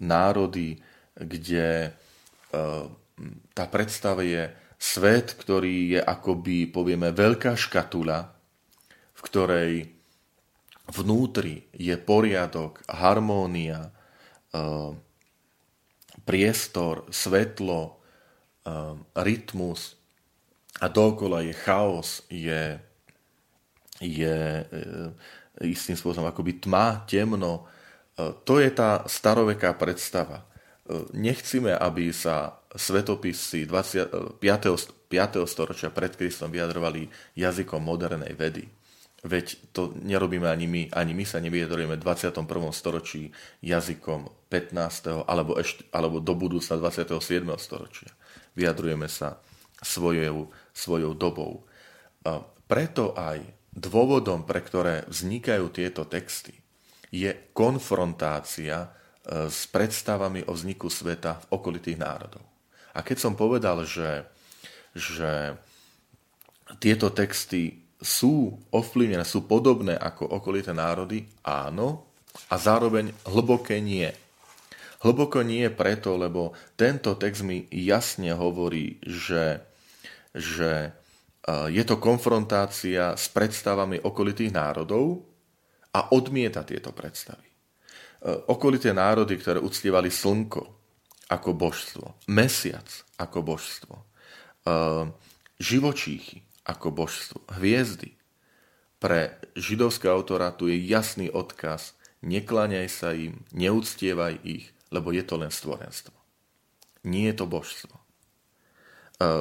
národy, 0.00 0.78
kde 1.18 1.68
e, 1.84 1.90
tá 3.54 3.64
predstava 3.70 4.26
je 4.26 4.50
svet, 4.78 5.38
ktorý 5.38 5.98
je 5.98 6.00
akoby, 6.02 6.68
povieme, 6.68 7.14
veľká 7.14 7.54
škatula, 7.54 8.34
v 9.14 9.20
ktorej 9.22 9.72
vnútri 10.90 11.64
je 11.72 11.94
poriadok, 11.96 12.84
harmónia, 12.90 13.88
eh, 14.52 14.90
priestor, 16.24 17.08
svetlo, 17.08 17.96
eh, 18.64 18.96
rytmus 19.16 19.96
a 20.82 20.90
dokola 20.90 21.40
je 21.46 21.54
chaos, 21.54 22.26
je 22.28 22.80
je 24.02 24.66
istým 25.62 25.94
spôsobom 25.94 26.26
akoby 26.26 26.58
tma, 26.58 27.06
temno. 27.06 27.70
To 28.18 28.54
je 28.58 28.70
tá 28.74 29.06
staroveká 29.06 29.74
predstava. 29.78 30.46
Nechcíme, 31.16 31.72
aby 31.72 32.12
sa 32.12 32.60
svetopisy 32.76 33.64
20, 33.64 34.36
5. 34.36 35.08
5. 35.08 35.46
storočia 35.48 35.88
pred 35.88 36.12
Kristom 36.12 36.52
vyjadrovali 36.52 37.08
jazykom 37.38 37.80
modernej 37.80 38.36
vedy. 38.36 38.68
Veď 39.24 39.56
to 39.72 39.96
nerobíme 39.96 40.44
ani 40.44 40.68
my, 40.68 40.82
ani 40.92 41.16
my 41.16 41.24
sa 41.24 41.40
nevyjadrujeme 41.40 41.96
v 41.96 42.04
21. 42.04 42.44
storočí 42.76 43.32
jazykom 43.64 44.28
15. 44.52 45.24
alebo, 45.24 45.56
ešte, 45.56 45.88
alebo 45.96 46.20
do 46.20 46.36
budúcna 46.36 46.76
27. 46.76 47.24
storočia. 47.56 48.12
Vyjadrujeme 48.52 49.08
sa 49.08 49.40
svojou, 49.80 50.52
svojou 50.76 51.16
dobou. 51.16 51.64
A 52.28 52.44
preto 52.68 53.16
aj 53.16 53.40
dôvodom, 53.72 54.44
pre 54.44 54.60
ktoré 54.60 55.08
vznikajú 55.08 55.72
tieto 55.72 56.04
texty, 56.04 56.52
je 57.08 57.32
konfrontácia 57.56 58.92
s 59.24 59.64
predstavami 59.72 60.44
o 60.44 60.52
vzniku 60.52 60.92
sveta 60.92 61.40
v 61.48 61.56
okolitých 61.56 61.96
národov. 61.96 62.44
A 62.92 63.00
keď 63.00 63.16
som 63.24 63.34
povedal, 63.34 63.82
že, 63.88 64.28
že 64.92 65.56
tieto 66.78 67.08
texty 67.08 67.80
sú 68.04 68.60
ovplyvnené, 68.68 69.24
sú 69.24 69.48
podobné 69.48 69.96
ako 69.96 70.28
okolité 70.28 70.76
národy? 70.76 71.24
Áno. 71.40 72.04
A 72.52 72.60
zároveň 72.60 73.16
hlboké 73.24 73.80
nie. 73.80 74.12
Hlboko 75.00 75.40
nie 75.40 75.68
preto, 75.72 76.20
lebo 76.20 76.52
tento 76.76 77.16
text 77.16 77.44
mi 77.44 77.64
jasne 77.72 78.36
hovorí, 78.36 79.00
že, 79.04 79.64
že 80.36 80.92
je 81.48 81.84
to 81.84 81.96
konfrontácia 82.00 83.16
s 83.16 83.28
predstavami 83.32 84.00
okolitých 84.00 84.52
národov 84.52 85.24
a 85.92 86.12
odmieta 86.12 86.64
tieto 86.64 86.90
predstavy. 86.90 87.53
Okolité 88.24 88.96
národy, 88.96 89.36
ktoré 89.36 89.60
uctievali 89.60 90.08
slnko 90.08 90.64
ako 91.28 91.50
božstvo, 91.52 92.16
mesiac 92.32 92.88
ako 93.20 93.44
božstvo, 93.44 93.94
živočíchy 95.60 96.44
ako 96.64 96.88
božstvo. 96.88 97.44
Hviezdy. 97.52 98.16
Pre 98.96 99.36
židovského 99.52 100.16
autora 100.16 100.48
tu 100.56 100.72
je 100.72 100.80
jasný 100.80 101.28
odkaz, 101.28 101.92
nekláňaj 102.24 102.88
sa 102.88 103.12
im, 103.12 103.44
neúctievaj 103.52 104.40
ich, 104.40 104.72
lebo 104.88 105.12
je 105.12 105.20
to 105.20 105.36
len 105.36 105.52
stvorenstvo. 105.52 106.16
Nie 107.04 107.36
je 107.36 107.44
to 107.44 107.46
božstvo. 107.50 107.92
E, 107.92 108.02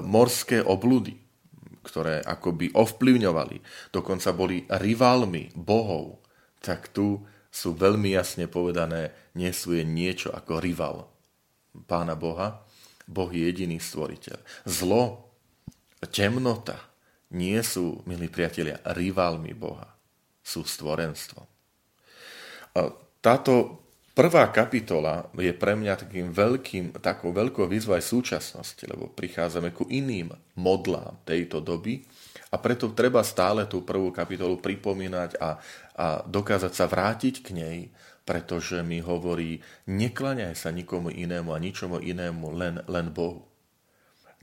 morské 0.03 0.59
obludy, 0.59 1.15
ktoré 1.87 2.19
akoby 2.19 2.75
ovplyvňovali, 2.75 3.63
dokonca 3.95 4.35
boli 4.35 4.67
rivalmi 4.67 5.55
bohov, 5.55 6.19
tak 6.59 6.91
tu 6.91 7.23
sú 7.53 7.77
veľmi 7.77 8.17
jasne 8.17 8.49
povedané, 8.49 9.13
nie 9.37 9.53
sú 9.53 9.77
je 9.77 9.85
niečo 9.85 10.33
ako 10.33 10.57
rival 10.57 11.05
pána 11.85 12.17
Boha. 12.17 12.65
Boh 13.05 13.29
je 13.29 13.45
jediný 13.45 13.77
stvoriteľ. 13.77 14.41
Zlo, 14.65 15.29
temnota, 16.09 16.81
nie 17.29 17.61
sú, 17.61 18.01
milí 18.09 18.25
priatelia, 18.25 18.81
rivalmi 18.97 19.53
Boha. 19.53 19.85
Sú 20.41 20.65
stvorenstvom. 20.65 21.45
Táto 23.21 23.53
prvá 24.17 24.49
kapitola 24.49 25.29
je 25.37 25.53
pre 25.53 25.77
mňa 25.77 26.09
takým 26.09 26.33
veľkým, 26.33 26.97
takou 27.05 27.29
veľkou 27.29 27.69
výzvou 27.69 27.93
aj 27.93 28.05
súčasnosti, 28.09 28.81
lebo 28.89 29.13
prichádzame 29.13 29.69
ku 29.77 29.85
iným 29.93 30.33
modlám 30.57 31.21
tejto 31.21 31.61
doby 31.61 32.01
a 32.53 32.55
preto 32.61 32.93
treba 32.93 33.25
stále 33.25 33.65
tú 33.65 33.81
prvú 33.81 34.13
kapitolu 34.13 34.61
pripomínať 34.61 35.41
a, 35.41 35.57
a 35.97 36.05
dokázať 36.21 36.69
sa 36.69 36.85
vrátiť 36.85 37.41
k 37.41 37.49
nej, 37.57 37.77
pretože 38.23 38.85
mi 38.85 39.01
hovorí, 39.01 39.65
neklaňaj 39.89 40.53
sa 40.53 40.69
nikomu 40.69 41.09
inému 41.09 41.49
a 41.49 41.57
ničomu 41.57 41.97
inému, 41.97 42.53
len, 42.53 42.85
len 42.85 43.09
Bohu. 43.09 43.49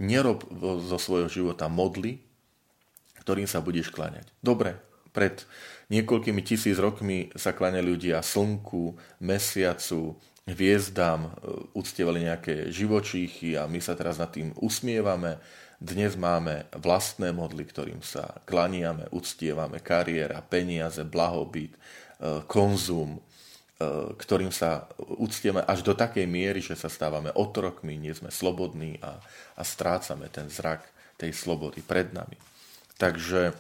Nerob 0.03 0.43
zo 0.85 0.99
svojho 0.99 1.31
života 1.31 1.71
modly, 1.71 2.19
ktorým 3.23 3.47
sa 3.47 3.63
budeš 3.63 3.95
kláňať. 3.95 4.27
Dobre, 4.43 4.75
pred 5.15 5.45
niekoľkými 5.93 6.43
tisíc 6.43 6.77
rokmi 6.83 7.31
sa 7.39 7.55
kláňali 7.55 7.87
ľudia 7.87 8.25
slnku, 8.25 8.99
mesiacu, 9.23 10.19
hviezdám, 10.49 11.21
e, 11.27 11.31
uctievali 11.77 12.27
nejaké 12.27 12.73
živočíchy 12.73 13.55
a 13.55 13.69
my 13.71 13.79
sa 13.79 13.95
teraz 13.95 14.19
nad 14.19 14.33
tým 14.33 14.51
usmievame. 14.59 15.39
Dnes 15.81 16.13
máme 16.13 16.69
vlastné 16.77 17.33
modly, 17.33 17.65
ktorým 17.65 18.05
sa 18.05 18.37
klaniame, 18.45 19.09
uctievame 19.17 19.81
kariéra, 19.81 20.45
peniaze, 20.45 21.01
blahobyt, 21.09 21.73
e, 21.73 21.79
konzum, 22.45 23.17
e, 23.17 23.21
ktorým 24.13 24.53
sa 24.53 24.85
uctieme 25.17 25.65
až 25.65 25.81
do 25.81 25.97
takej 25.97 26.29
miery, 26.29 26.61
že 26.61 26.77
sa 26.77 26.93
stávame 26.93 27.33
otrokmi, 27.33 27.97
nie 27.97 28.13
sme 28.13 28.29
slobodní 28.29 29.01
a, 29.01 29.25
a 29.57 29.63
strácame 29.65 30.29
ten 30.29 30.53
zrak 30.53 30.85
tej 31.17 31.33
slobody 31.33 31.81
pred 31.81 32.13
nami. 32.13 32.37
Takže 33.01 33.57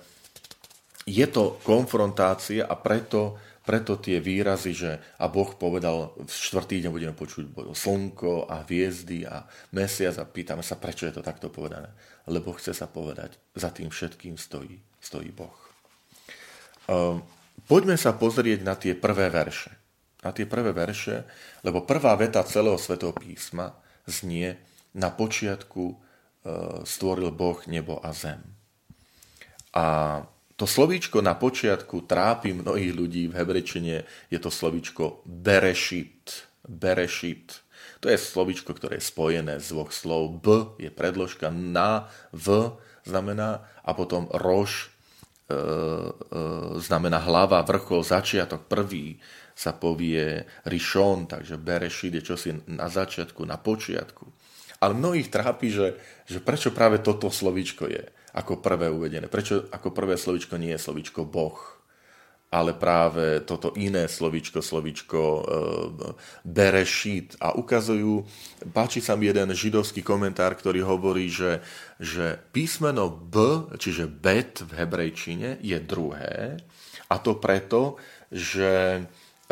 je 1.08 1.24
to 1.24 1.56
konfrontácia 1.64 2.68
a 2.68 2.76
preto, 2.76 3.40
preto 3.70 4.02
tie 4.02 4.18
výrazy, 4.18 4.74
že 4.74 4.98
a 5.22 5.30
Boh 5.30 5.46
povedal, 5.54 6.10
v 6.18 6.26
štvrtý 6.26 6.82
deň 6.82 6.90
budeme 6.90 7.14
počuť 7.14 7.70
slnko 7.70 8.50
a 8.50 8.66
hviezdy 8.66 9.22
a 9.22 9.46
mesiac 9.70 10.18
a 10.18 10.26
pýtame 10.26 10.66
sa, 10.66 10.74
prečo 10.74 11.06
je 11.06 11.14
to 11.14 11.22
takto 11.22 11.54
povedané. 11.54 11.86
Lebo 12.26 12.50
chce 12.58 12.74
sa 12.74 12.90
povedať, 12.90 13.38
za 13.54 13.70
tým 13.70 13.94
všetkým 13.94 14.34
stojí, 14.34 14.82
stojí 14.98 15.30
Boh. 15.30 15.54
Um, 16.90 17.22
poďme 17.70 17.94
sa 17.94 18.10
pozrieť 18.10 18.66
na 18.66 18.74
tie 18.74 18.98
prvé 18.98 19.30
verše. 19.30 19.70
Na 20.26 20.34
tie 20.34 20.50
prvé 20.50 20.74
verše, 20.74 21.22
lebo 21.62 21.86
prvá 21.86 22.18
veta 22.18 22.42
celého 22.42 22.74
svetého 22.74 23.14
písma 23.14 23.78
znie, 24.10 24.58
na 24.98 25.14
počiatku 25.14 25.94
uh, 25.94 26.82
stvoril 26.82 27.30
Boh 27.30 27.62
nebo 27.70 28.02
a 28.02 28.10
zem. 28.10 28.42
A 29.70 29.86
to 30.60 30.68
slovíčko 30.68 31.24
na 31.24 31.32
počiatku 31.32 32.04
trápi 32.04 32.52
mnohých 32.52 32.92
ľudí 32.92 33.32
v 33.32 33.36
hebrečine, 33.40 34.04
je 34.28 34.36
to 34.36 34.52
slovíčko 34.52 35.24
berešit. 35.24 36.44
Berešit. 36.68 37.64
To 38.04 38.12
je 38.12 38.20
slovíčko, 38.20 38.76
ktoré 38.76 39.00
je 39.00 39.08
spojené 39.08 39.56
z 39.56 39.72
dvoch 39.72 39.88
slov. 39.88 40.44
B 40.44 40.76
je 40.76 40.92
predložka 40.92 41.48
na, 41.48 42.12
v 42.36 42.76
znamená 43.08 43.64
a 43.80 43.96
potom 43.96 44.28
rož 44.36 44.92
e, 45.48 45.56
e, 45.56 45.56
znamená 46.76 47.24
hlava, 47.24 47.64
vrchol, 47.64 48.04
začiatok, 48.04 48.68
prvý 48.68 49.16
sa 49.56 49.72
povie 49.72 50.44
rišon, 50.68 51.24
takže 51.24 51.56
berešit 51.56 52.20
je 52.20 52.22
čosi 52.24 52.50
na 52.68 52.92
začiatku, 52.92 53.48
na 53.48 53.56
počiatku. 53.56 54.28
Ale 54.84 54.92
mnohých 54.92 55.32
trápi, 55.32 55.72
že, 55.72 55.96
že 56.28 56.36
prečo 56.44 56.68
práve 56.68 57.00
toto 57.00 57.32
slovíčko 57.32 57.88
je 57.88 58.19
ako 58.34 58.62
prvé 58.62 58.90
uvedené. 58.90 59.26
Prečo 59.26 59.66
ako 59.70 59.90
prvé 59.90 60.14
slovičko 60.14 60.58
nie 60.60 60.74
je 60.74 60.82
slovičko 60.82 61.26
Boh, 61.26 61.58
ale 62.50 62.74
práve 62.74 63.46
toto 63.46 63.70
iné 63.78 64.10
slovičko, 64.10 64.58
slovičko 64.58 65.22
e, 65.22 65.42
berešit. 66.42 67.38
A 67.38 67.54
ukazujú, 67.54 68.26
páči 68.74 68.98
sa 68.98 69.14
mi 69.14 69.30
jeden 69.30 69.54
židovský 69.54 70.02
komentár, 70.02 70.58
ktorý 70.58 70.82
hovorí, 70.82 71.30
že, 71.30 71.62
že 72.02 72.42
písmeno 72.50 73.06
B, 73.06 73.66
čiže 73.78 74.10
bet 74.10 74.66
v 74.66 74.82
hebrejčine, 74.82 75.62
je 75.62 75.78
druhé. 75.78 76.58
A 77.06 77.22
to 77.22 77.38
preto, 77.38 78.02
že 78.34 79.06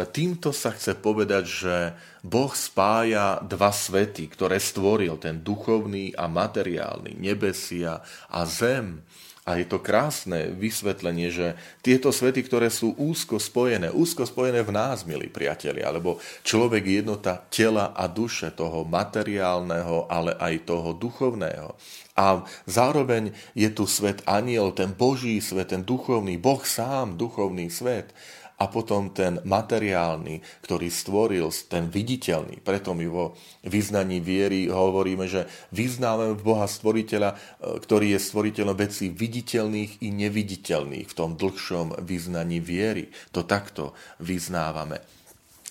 týmto 0.06 0.54
sa 0.54 0.70
chce 0.70 0.94
povedať, 0.94 1.44
že 1.48 1.74
Boh 2.22 2.54
spája 2.54 3.42
dva 3.42 3.74
svety, 3.74 4.30
ktoré 4.30 4.62
stvoril, 4.62 5.18
ten 5.18 5.42
duchovný 5.42 6.14
a 6.14 6.30
materiálny, 6.30 7.18
nebesia 7.18 8.04
a 8.30 8.46
zem. 8.46 9.02
A 9.48 9.56
je 9.56 9.64
to 9.64 9.80
krásne 9.80 10.52
vysvetlenie, 10.52 11.32
že 11.32 11.56
tieto 11.80 12.12
svety, 12.12 12.44
ktoré 12.44 12.68
sú 12.68 12.92
úzko 13.00 13.40
spojené, 13.40 13.88
úzko 13.88 14.28
spojené 14.28 14.60
v 14.60 14.76
nás, 14.76 15.08
milí 15.08 15.32
priatelia, 15.32 15.88
alebo 15.88 16.20
človek 16.44 16.84
je 16.84 16.94
jednota 17.00 17.40
tela 17.48 17.96
a 17.96 18.04
duše, 18.12 18.52
toho 18.52 18.84
materiálneho, 18.84 20.04
ale 20.12 20.36
aj 20.36 20.68
toho 20.68 20.92
duchovného. 20.92 21.72
A 22.12 22.44
zároveň 22.68 23.32
je 23.56 23.72
tu 23.72 23.88
svet 23.88 24.20
aniel, 24.28 24.68
ten 24.76 24.92
Boží 24.92 25.40
svet, 25.40 25.72
ten 25.72 25.80
duchovný, 25.80 26.36
Boh 26.36 26.60
sám, 26.60 27.16
duchovný 27.16 27.72
svet 27.72 28.12
a 28.58 28.64
potom 28.66 29.14
ten 29.14 29.38
materiálny, 29.46 30.42
ktorý 30.66 30.90
stvoril, 30.90 31.46
ten 31.70 31.86
viditeľný. 31.86 32.58
Preto 32.58 32.90
my 32.90 33.06
vo 33.06 33.38
vyznaní 33.62 34.18
viery 34.18 34.66
hovoríme, 34.66 35.30
že 35.30 35.46
vyznávame 35.70 36.34
v 36.34 36.42
Boha 36.42 36.66
stvoriteľa, 36.66 37.30
e, 37.34 37.36
ktorý 37.78 38.18
je 38.18 38.20
stvoriteľom 38.20 38.74
vecí 38.74 39.14
viditeľných 39.14 40.02
i 40.02 40.08
neviditeľných 40.10 41.06
v 41.06 41.16
tom 41.16 41.38
dlhšom 41.38 42.02
vyznaní 42.02 42.58
viery. 42.58 43.14
To 43.30 43.46
takto 43.46 43.94
vyznávame. 44.18 45.17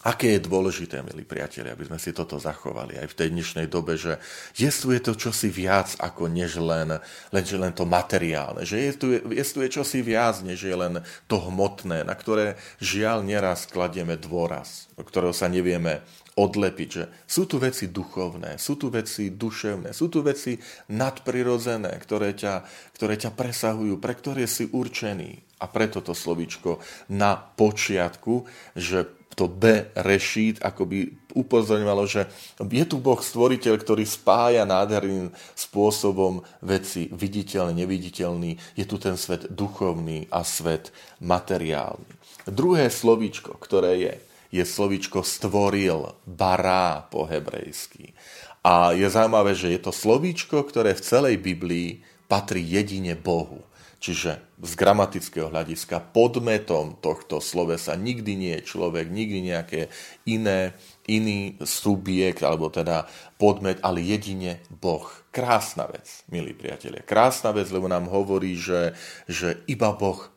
Aké 0.07 0.39
je 0.39 0.47
dôležité, 0.47 1.03
milí 1.03 1.27
priatelia, 1.27 1.75
aby 1.75 1.83
sme 1.83 1.99
si 1.99 2.15
toto 2.15 2.39
zachovali 2.39 2.95
aj 2.95 3.11
v 3.11 3.17
tej 3.19 3.27
dnešnej 3.27 3.67
dobe, 3.67 3.99
že 3.99 4.15
jestuje 4.55 5.03
to 5.03 5.19
čosi 5.19 5.51
viac 5.51 5.99
ako 5.99 6.31
než 6.31 6.63
len, 6.63 7.03
len, 7.35 7.43
že 7.43 7.59
len 7.59 7.75
to 7.75 7.83
materiálne, 7.83 8.63
že 8.63 8.79
jestuje, 8.79 9.19
jestuje 9.35 9.67
čosi 9.67 9.99
viac, 9.99 10.39
než 10.47 10.63
je 10.63 10.71
len 10.71 11.03
to 11.27 11.43
hmotné, 11.51 12.07
na 12.07 12.15
ktoré 12.15 12.55
žiaľ 12.79 13.27
neraz 13.27 13.67
kladieme 13.67 14.15
dôraz, 14.15 14.87
o 14.95 15.03
ktorého 15.03 15.35
sa 15.35 15.51
nevieme 15.51 15.99
odlepiť, 16.39 16.87
že 16.87 17.11
sú 17.27 17.43
tu 17.43 17.59
veci 17.59 17.91
duchovné, 17.91 18.55
sú 18.55 18.79
tu 18.79 18.87
veci 18.87 19.35
duševné, 19.35 19.91
sú 19.91 20.07
tu 20.07 20.23
veci 20.23 20.55
nadprirodzené, 20.87 21.91
ktoré 21.99 22.31
ťa, 22.31 22.63
ktoré 22.95 23.19
ťa 23.19 23.35
presahujú, 23.35 23.99
pre 23.99 24.15
ktoré 24.15 24.47
si 24.47 24.71
určený. 24.71 25.43
A 25.57 25.65
preto 25.67 25.99
to 26.05 26.13
slovíčko 26.13 26.79
na 27.09 27.33
počiatku, 27.33 28.45
že 28.77 29.16
to 29.37 29.45
B 29.45 29.85
rešít 29.93 30.65
akoby 30.65 31.13
upozorňovalo, 31.37 32.09
že 32.09 32.25
je 32.57 32.85
tu 32.89 32.97
Boh 32.97 33.21
stvoriteľ, 33.21 33.77
ktorý 33.77 34.01
spája 34.01 34.65
nádherným 34.65 35.29
spôsobom 35.53 36.41
veci 36.65 37.05
viditeľný, 37.13 37.85
neviditeľný. 37.85 38.57
Je 38.73 38.85
tu 38.89 38.97
ten 38.97 39.13
svet 39.13 39.45
duchovný 39.53 40.25
a 40.33 40.41
svet 40.41 40.89
materiálny. 41.21 42.09
Druhé 42.49 42.89
slovíčko, 42.89 43.61
ktoré 43.61 44.01
je, 44.01 44.13
je 44.49 44.63
slovíčko 44.65 45.21
stvoril, 45.21 46.17
bará 46.25 47.05
po 47.05 47.29
hebrejsky. 47.29 48.17
A 48.65 48.97
je 48.97 49.05
zaujímavé, 49.05 49.53
že 49.53 49.69
je 49.69 49.79
to 49.79 49.93
slovíčko, 49.93 50.65
ktoré 50.65 50.97
v 50.97 51.05
celej 51.05 51.35
Biblii 51.37 52.01
patrí 52.25 52.65
jedine 52.65 53.13
Bohu. 53.13 53.61
Čiže 53.97 54.61
z 54.61 54.71
gramatického 54.77 55.49
hľadiska 55.49 56.13
podmetom 56.13 57.01
tohto 57.01 57.41
slovesa 57.41 57.97
nikdy 57.97 58.37
nie 58.37 58.53
je 58.61 58.69
človek, 58.69 59.09
nikdy 59.09 59.49
nejaké 59.49 59.89
iné, 60.29 60.77
iný 61.09 61.57
subjekt, 61.65 62.45
alebo 62.45 62.69
teda 62.69 63.09
podmet, 63.41 63.81
ale 63.81 64.05
jedine 64.05 64.61
Boh. 64.69 65.05
Krásna 65.33 65.89
vec, 65.89 66.25
milí 66.29 66.53
priatelia. 66.53 67.01
Krásna 67.01 67.49
vec, 67.57 67.73
lebo 67.73 67.89
nám 67.89 68.05
hovorí, 68.05 68.53
že, 68.53 68.93
že 69.25 69.65
iba 69.65 69.89
Boh 69.97 70.29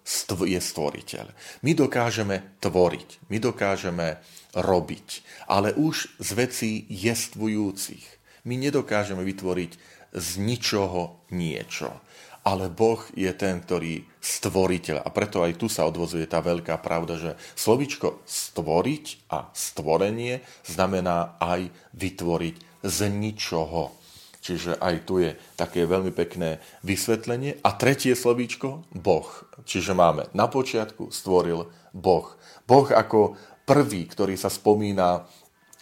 je 0.44 0.60
stvoriteľ. 0.60 1.28
My 1.60 1.76
dokážeme 1.76 2.56
tvoriť, 2.64 3.28
my 3.28 3.36
dokážeme 3.44 4.24
robiť, 4.56 5.08
ale 5.52 5.76
už 5.76 6.16
z 6.16 6.30
vecí 6.32 6.72
jestvujúcich. 6.88 8.04
My 8.48 8.56
nedokážeme 8.56 9.20
vytvoriť 9.20 9.72
z 10.16 10.28
ničoho 10.40 11.28
niečo 11.28 12.00
ale 12.40 12.72
Boh 12.72 13.00
je 13.12 13.28
ten, 13.36 13.60
ktorý 13.60 14.04
stvoriteľ. 14.20 15.04
A 15.04 15.08
preto 15.12 15.44
aj 15.44 15.60
tu 15.60 15.68
sa 15.68 15.84
odvozuje 15.84 16.24
tá 16.24 16.40
veľká 16.40 16.80
pravda, 16.80 17.20
že 17.20 17.30
slovičko 17.56 18.24
stvoriť 18.24 19.28
a 19.32 19.52
stvorenie 19.52 20.40
znamená 20.64 21.36
aj 21.40 21.68
vytvoriť 21.96 22.56
z 22.80 22.98
ničoho. 23.12 23.92
Čiže 24.40 24.80
aj 24.80 24.94
tu 25.04 25.20
je 25.20 25.36
také 25.52 25.84
veľmi 25.84 26.16
pekné 26.16 26.64
vysvetlenie. 26.80 27.60
A 27.60 27.76
tretie 27.76 28.16
slovíčko, 28.16 28.88
Boh. 28.96 29.28
Čiže 29.68 29.92
máme 29.92 30.32
na 30.32 30.48
počiatku 30.48 31.12
stvoril 31.12 31.68
Boh. 31.92 32.32
Boh 32.64 32.88
ako 32.88 33.36
prvý, 33.68 34.08
ktorý 34.08 34.40
sa 34.40 34.48
spomína 34.48 35.28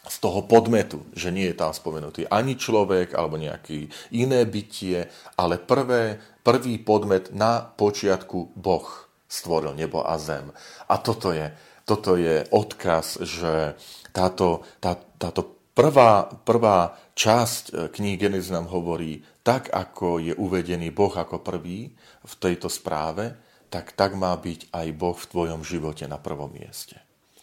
z 0.08 0.16
toho 0.24 0.40
podmetu, 0.48 1.04
že 1.12 1.28
nie 1.28 1.52
je 1.52 1.60
tam 1.60 1.76
spomenutý 1.76 2.24
ani 2.32 2.56
človek 2.56 3.12
alebo 3.12 3.36
nejaký 3.36 3.92
iné 4.16 4.48
bytie, 4.48 5.04
ale 5.36 5.60
prvé, 5.60 6.16
prvý 6.40 6.80
podmet 6.80 7.30
na 7.36 7.60
počiatku 7.60 8.56
Boh 8.56 8.88
stvoril 9.28 9.76
nebo 9.76 10.00
a 10.00 10.16
zem. 10.16 10.48
A 10.88 10.96
toto 10.96 11.36
je, 11.36 11.52
toto 11.84 12.16
je 12.16 12.48
odkaz, 12.48 13.20
že 13.20 13.76
táto, 14.16 14.64
tá, 14.80 14.96
táto 14.96 15.72
prvá, 15.76 16.26
prvá 16.42 16.96
časť 17.12 17.62
e, 17.68 17.72
knihy 17.92 18.16
Genesis 18.16 18.50
nám 18.50 18.72
hovorí, 18.72 19.20
tak 19.44 19.68
ako 19.68 20.18
je 20.18 20.34
uvedený 20.34 20.88
Boh 20.90 21.12
ako 21.12 21.44
prvý 21.44 21.92
v 22.24 22.34
tejto 22.40 22.72
správe, 22.72 23.36
tak 23.68 23.92
tak 23.92 24.16
má 24.16 24.32
byť 24.32 24.72
aj 24.72 24.86
Boh 24.96 25.14
v 25.14 25.28
tvojom 25.28 25.60
živote 25.60 26.08
na 26.08 26.16
prvom 26.16 26.48
mieste. 26.48 26.96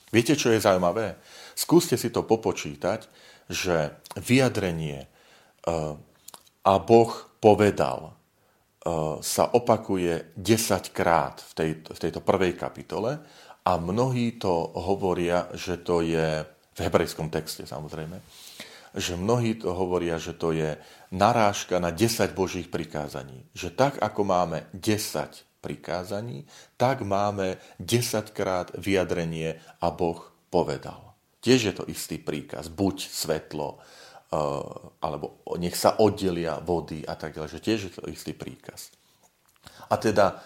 Viete, 0.09 0.33
čo 0.33 0.49
je 0.49 0.63
zaujímavé? 0.63 1.21
Skúste 1.55 1.95
si 1.95 2.11
to 2.11 2.27
popočítať, 2.27 3.07
že 3.47 3.95
vyjadrenie 4.19 5.05
e, 5.05 5.07
a 6.65 6.73
Boh 6.83 7.11
povedal 7.39 8.11
e, 8.11 8.11
sa 9.23 9.43
opakuje 9.47 10.35
10 10.35 10.91
krát 10.91 11.39
v, 11.39 11.51
tej, 11.55 11.71
v 11.87 11.99
tejto 11.99 12.19
prvej 12.19 12.59
kapitole 12.59 13.23
a 13.65 13.71
mnohí 13.79 14.35
to 14.35 14.75
hovoria, 14.75 15.47
že 15.55 15.79
to 15.79 16.03
je 16.03 16.43
v 16.75 16.79
hebrejskom 16.83 17.31
texte 17.31 17.63
samozrejme, 17.63 18.19
že 18.95 19.15
mnohí 19.15 19.55
to 19.55 19.71
hovoria, 19.71 20.19
že 20.19 20.35
to 20.35 20.51
je 20.51 20.75
narážka 21.15 21.79
na 21.79 21.91
10 21.91 22.35
Božích 22.35 22.67
prikázaní. 22.67 23.47
Že 23.55 23.71
tak, 23.71 23.93
ako 24.03 24.21
máme 24.27 24.67
10 24.75 25.63
prikázaní, 25.63 26.43
tak 26.75 27.01
máme 27.01 27.57
10 27.79 28.35
krát 28.35 28.69
vyjadrenie 28.75 29.57
a 29.79 29.87
Boh 29.89 30.19
povedal. 30.51 31.14
Tiež 31.45 31.61
je 31.69 31.73
to 31.77 31.85
istý 31.85 32.17
príkaz. 32.17 32.73
Buď 32.73 33.05
svetlo, 33.05 33.77
eh, 33.77 34.37
alebo 35.05 35.45
nech 35.61 35.77
sa 35.77 36.01
oddelia 36.01 36.57
vody 36.57 37.05
a 37.05 37.13
tak 37.13 37.37
ďalej. 37.37 37.53
Že 37.53 37.61
tiež 37.61 37.79
je 37.85 37.91
to 38.01 38.09
istý 38.09 38.33
príkaz. 38.33 38.89
A 39.93 40.01
teda 40.01 40.41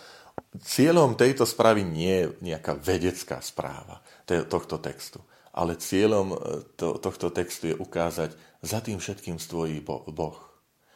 cieľom 0.60 1.16
tejto 1.16 1.48
správy 1.48 1.88
nie 1.88 2.28
je 2.28 2.52
nejaká 2.52 2.76
vedecká 2.76 3.40
správa 3.40 4.04
tohto 4.28 4.76
textu, 4.84 5.24
ale 5.56 5.80
cieľom 5.80 6.36
eh, 6.36 6.38
to, 6.76 7.00
tohto 7.00 7.32
textu 7.32 7.72
je 7.72 7.80
ukázať, 7.80 8.36
za 8.60 8.84
tým 8.84 9.00
všetkým 9.00 9.40
stojí 9.40 9.80
Boh. 9.80 10.36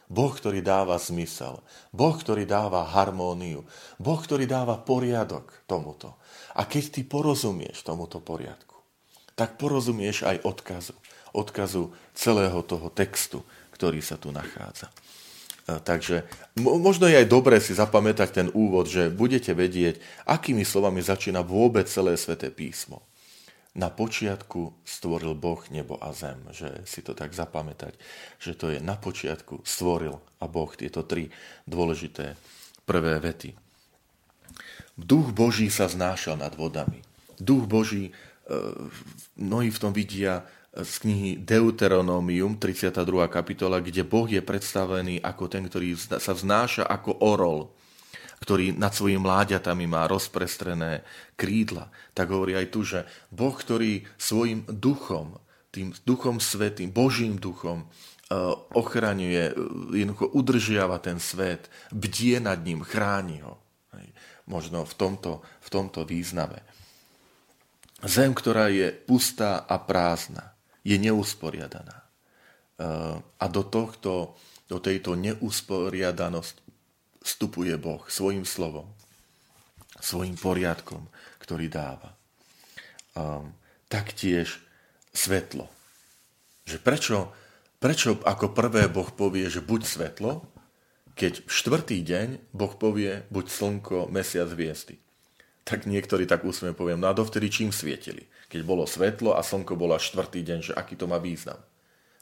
Boh, 0.04 0.32
ktorý 0.36 0.60
dáva 0.60 1.00
zmysel. 1.00 1.64
Boh, 1.88 2.12
ktorý 2.12 2.44
dáva 2.44 2.84
harmóniu. 2.84 3.64
Boh, 3.96 4.20
ktorý 4.20 4.44
dáva 4.44 4.76
poriadok 4.76 5.64
tomuto. 5.64 6.20
A 6.52 6.68
keď 6.68 7.00
ty 7.00 7.08
porozumieš 7.08 7.80
tomuto 7.80 8.20
poriadku, 8.20 8.73
tak 9.34 9.58
porozumieš 9.58 10.26
aj 10.26 10.42
odkazu. 10.46 10.94
Odkazu 11.34 11.90
celého 12.14 12.62
toho 12.62 12.88
textu, 12.90 13.42
ktorý 13.74 13.98
sa 13.98 14.14
tu 14.14 14.30
nachádza. 14.30 14.90
Takže 15.64 16.28
možno 16.60 17.08
je 17.08 17.24
aj 17.24 17.26
dobré 17.26 17.56
si 17.56 17.72
zapamätať 17.72 18.28
ten 18.30 18.48
úvod, 18.52 18.84
že 18.84 19.08
budete 19.08 19.56
vedieť, 19.56 19.98
akými 20.28 20.60
slovami 20.60 21.00
začína 21.00 21.40
vôbec 21.40 21.88
celé 21.88 22.20
sväté 22.20 22.52
písmo. 22.52 23.00
Na 23.74 23.90
počiatku 23.90 24.70
stvoril 24.86 25.34
Boh 25.34 25.58
nebo 25.72 25.98
a 25.98 26.14
zem, 26.14 26.38
že 26.54 26.84
si 26.86 27.02
to 27.02 27.16
tak 27.16 27.34
zapamätať, 27.34 27.98
že 28.38 28.54
to 28.54 28.70
je 28.70 28.78
na 28.78 28.94
počiatku 28.94 29.66
stvoril 29.66 30.22
a 30.38 30.44
Boh, 30.46 30.70
tieto 30.76 31.02
tri 31.02 31.34
dôležité 31.66 32.38
prvé 32.86 33.18
vety. 33.18 33.56
Duch 34.94 35.34
Boží 35.34 35.72
sa 35.74 35.90
znášal 35.90 36.38
nad 36.38 36.54
vodami. 36.54 37.02
Duch 37.42 37.66
Boží 37.66 38.14
mnohí 39.36 39.68
v 39.72 39.80
tom 39.80 39.92
vidia 39.92 40.44
z 40.74 40.94
knihy 41.06 41.30
Deuteronomium, 41.38 42.58
32. 42.58 43.30
kapitola, 43.30 43.78
kde 43.78 44.02
Boh 44.02 44.26
je 44.26 44.42
predstavený 44.42 45.22
ako 45.22 45.46
ten, 45.46 45.62
ktorý 45.70 45.94
sa 45.94 46.34
vznáša 46.34 46.82
ako 46.90 47.22
orol, 47.22 47.70
ktorý 48.42 48.74
nad 48.74 48.90
svojimi 48.90 49.22
mláďatami 49.22 49.86
má 49.86 50.10
rozprestrené 50.10 51.06
krídla. 51.38 51.94
Tak 52.10 52.26
hovorí 52.26 52.58
aj 52.58 52.66
tu, 52.74 52.82
že 52.82 53.06
Boh, 53.30 53.54
ktorý 53.54 54.02
svojim 54.18 54.66
duchom, 54.66 55.38
tým 55.70 55.94
duchom 56.02 56.42
svetým, 56.42 56.90
Božím 56.90 57.38
duchom, 57.38 57.86
e, 57.86 58.34
ochraňuje, 58.74 59.42
e, 59.50 59.52
jednoducho 60.02 60.26
udržiava 60.34 60.98
ten 60.98 61.22
svet, 61.22 61.70
bdie 61.94 62.42
nad 62.42 62.58
ním, 62.58 62.82
chráni 62.82 63.46
ho. 63.46 63.62
Možno 64.44 64.84
v 64.84 64.92
tomto, 64.92 65.40
v 65.64 65.68
tomto 65.72 66.04
význame. 66.04 66.60
Zem, 68.04 68.36
ktorá 68.36 68.68
je 68.68 68.92
pustá 68.92 69.64
a 69.64 69.80
prázdna, 69.80 70.52
je 70.84 71.00
neusporiadaná. 71.00 72.04
Eh, 72.04 73.16
a 73.16 73.44
do, 73.48 73.62
tohto, 73.64 74.36
do 74.68 74.76
tejto 74.76 75.16
neusporiadanosti 75.16 76.60
vstupuje 77.24 77.72
Boh 77.80 78.04
svojim 78.12 78.44
slovom, 78.44 78.92
svojim 79.96 80.36
poriadkom, 80.36 81.08
ktorý 81.40 81.72
dáva. 81.72 82.12
Um, 83.16 83.56
taktiež 83.88 84.60
svetlo. 85.14 85.70
Že 86.68 86.76
prečo, 86.84 87.16
prečo 87.80 88.20
ako 88.20 88.52
prvé 88.52 88.92
Boh 88.92 89.08
povie, 89.08 89.48
že 89.48 89.64
buď 89.64 89.80
svetlo, 89.88 90.44
keď 91.16 91.48
v 91.48 91.50
štvrtý 91.52 92.04
deň 92.04 92.52
Boh 92.52 92.74
povie 92.76 93.24
buď 93.32 93.44
slnko, 93.48 94.12
mesiac, 94.12 94.52
hviezdy 94.52 95.03
tak 95.64 95.88
niektorí 95.88 96.28
tak 96.28 96.44
úsmevne 96.44 96.76
poviem, 96.76 97.00
no 97.00 97.08
a 97.08 97.16
dovtedy 97.16 97.48
čím 97.48 97.72
svietili? 97.72 98.28
Keď 98.52 98.60
bolo 98.62 98.84
svetlo 98.84 99.32
a 99.32 99.40
slnko 99.40 99.80
bolo 99.80 99.96
štvrtý 99.96 100.44
deň, 100.44 100.58
že 100.60 100.72
aký 100.76 100.94
to 100.94 101.08
má 101.08 101.16
význam? 101.16 101.56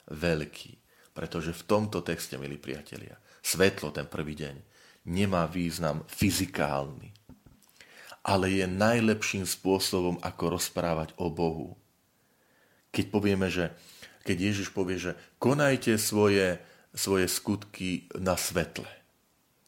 Veľký. 0.06 0.78
Pretože 1.12 1.50
v 1.52 1.66
tomto 1.66 2.00
texte, 2.06 2.38
milí 2.38 2.56
priatelia, 2.56 3.18
svetlo 3.42 3.90
ten 3.90 4.06
prvý 4.06 4.38
deň 4.38 4.56
nemá 5.10 5.50
význam 5.50 6.06
fyzikálny, 6.06 7.10
ale 8.22 8.62
je 8.62 8.66
najlepším 8.70 9.42
spôsobom, 9.42 10.22
ako 10.22 10.56
rozprávať 10.56 11.10
o 11.18 11.26
Bohu. 11.26 11.74
Keď 12.94 13.04
povieme, 13.10 13.50
že 13.50 13.74
keď 14.22 14.54
Ježiš 14.54 14.70
povie, 14.70 15.02
že 15.02 15.18
konajte 15.42 15.98
svoje, 15.98 16.62
svoje 16.94 17.26
skutky 17.26 18.06
na 18.14 18.38
svetle, 18.38 18.86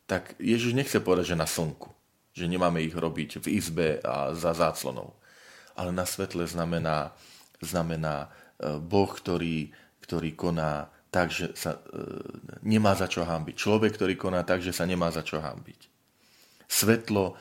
tak 0.06 0.38
Ježiš 0.38 0.78
nechce 0.78 1.02
povedať, 1.02 1.34
že 1.34 1.40
na 1.42 1.50
slnku, 1.50 1.90
že 2.34 2.50
nemáme 2.50 2.82
ich 2.82 2.92
robiť 2.92 3.38
v 3.38 3.46
izbe 3.54 3.88
a 4.02 4.34
za 4.34 4.50
záclonou. 4.52 5.14
Ale 5.78 5.94
na 5.94 6.02
svetle 6.02 6.42
znamená, 6.50 7.14
znamená 7.62 8.26
e, 8.26 8.78
Boh, 8.82 9.06
ktorý, 9.06 9.70
ktorý 10.02 10.34
koná 10.34 10.90
tak, 11.14 11.30
že 11.30 11.54
sa 11.54 11.78
e, 11.78 11.80
nemá 12.66 12.98
za 12.98 13.06
čo 13.06 13.22
hambiť. 13.22 13.54
Človek, 13.54 13.94
ktorý 13.94 14.14
koná 14.18 14.42
tak, 14.42 14.66
že 14.66 14.74
sa 14.74 14.82
nemá 14.82 15.14
za 15.14 15.22
čo 15.22 15.38
hambiť. 15.38 15.80
Svetlo 16.66 17.34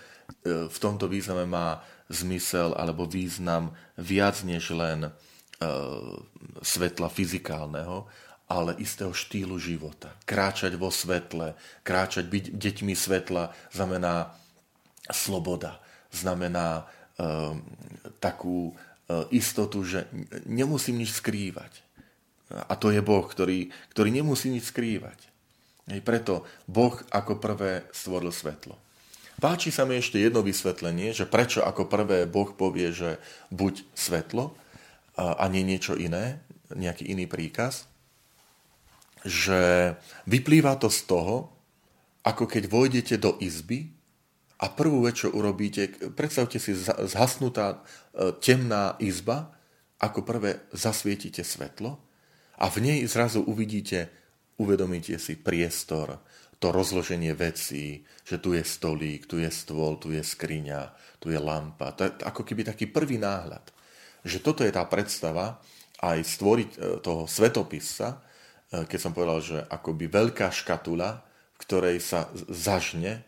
e, 0.45 0.69
v 0.69 0.77
tomto 0.77 1.09
význame 1.09 1.49
má 1.49 1.81
zmysel 2.13 2.77
alebo 2.77 3.09
význam 3.09 3.73
viac 3.97 4.45
než 4.45 4.69
len 4.71 5.09
svetla 6.59 7.07
fyzikálneho, 7.07 8.03
ale 8.51 8.75
istého 8.77 9.15
štýlu 9.15 9.55
života. 9.55 10.11
Kráčať 10.27 10.75
vo 10.75 10.91
svetle, 10.91 11.55
kráčať, 11.87 12.27
byť 12.27 12.45
deťmi 12.59 12.93
svetla 12.93 13.55
znamená 13.71 14.35
sloboda, 15.09 15.81
znamená 16.13 16.83
uh, 16.83 17.57
takú 18.23 18.71
uh, 18.71 19.27
istotu, 19.33 19.83
že 19.83 20.07
nemusím 20.47 21.01
nič 21.01 21.19
skrývať. 21.19 21.83
A 22.53 22.77
to 22.77 22.93
je 22.93 23.01
Boh, 23.01 23.25
ktorý, 23.25 23.73
ktorý 23.89 24.13
nemusí 24.13 24.53
nič 24.53 24.69
skrývať. 24.69 25.17
Hej, 25.89 26.05
preto 26.05 26.45
Boh 26.69 26.93
ako 27.09 27.41
prvé 27.41 27.89
stvoril 27.89 28.29
svetlo. 28.29 28.77
Páči 29.41 29.73
sa 29.73 29.89
mi 29.89 29.97
ešte 29.97 30.21
jedno 30.21 30.45
vysvetlenie, 30.45 31.17
že 31.17 31.25
prečo 31.25 31.65
ako 31.65 31.89
prvé 31.89 32.29
Boh 32.29 32.53
povie, 32.53 32.93
že 32.93 33.17
buď 33.49 33.81
svetlo 33.97 34.53
a 35.17 35.43
nie 35.49 35.65
niečo 35.65 35.97
iné, 35.97 36.45
nejaký 36.71 37.09
iný 37.09 37.25
príkaz 37.25 37.89
že 39.23 39.95
vyplýva 40.27 40.75
to 40.75 40.91
z 40.91 41.07
toho, 41.07 41.47
ako 42.23 42.47
keď 42.47 42.63
vojdete 42.67 43.15
do 43.19 43.35
izby 43.39 43.91
a 44.63 44.71
prvú 44.71 45.03
vec, 45.03 45.19
čo 45.19 45.35
urobíte, 45.35 45.91
predstavte 46.15 46.55
si 46.55 46.71
zhasnutá 46.79 47.83
e, 48.15 48.31
temná 48.39 48.95
izba, 49.03 49.51
ako 49.99 50.23
prvé 50.23 50.63
zasvietite 50.71 51.43
svetlo 51.43 51.99
a 52.59 52.71
v 52.71 52.77
nej 52.79 52.99
zrazu 53.07 53.43
uvidíte, 53.43 54.07
uvedomíte 54.59 55.19
si 55.19 55.35
priestor, 55.35 56.23
to 56.63 56.71
rozloženie 56.71 57.35
vecí, 57.35 58.07
že 58.23 58.39
tu 58.39 58.55
je 58.55 58.63
stolík, 58.63 59.27
tu 59.27 59.35
je 59.43 59.51
stôl, 59.51 59.99
tu 59.99 60.15
je 60.15 60.23
skriňa, 60.23 60.95
tu 61.19 61.27
je 61.27 61.39
lampa. 61.39 61.91
To 61.99 62.07
je 62.07 62.11
ako 62.23 62.47
keby 62.47 62.63
taký 62.63 62.87
prvý 62.87 63.19
náhľad. 63.19 63.67
Že 64.23 64.37
toto 64.39 64.63
je 64.63 64.71
tá 64.71 64.87
predstava 64.87 65.59
aj 65.99 66.23
stvoriť 66.23 66.69
e, 66.71 66.77
toho 67.03 67.27
svetopisca, 67.27 68.23
E, 68.73 68.89
keď 68.89 68.99
som 68.99 69.13
povedal, 69.13 69.39
že 69.39 69.57
akoby 69.69 70.09
veľká 70.09 70.49
škatula, 70.49 71.21
v 71.53 71.57
ktorej 71.61 71.97
sa 72.01 72.33
zažne 72.49 73.21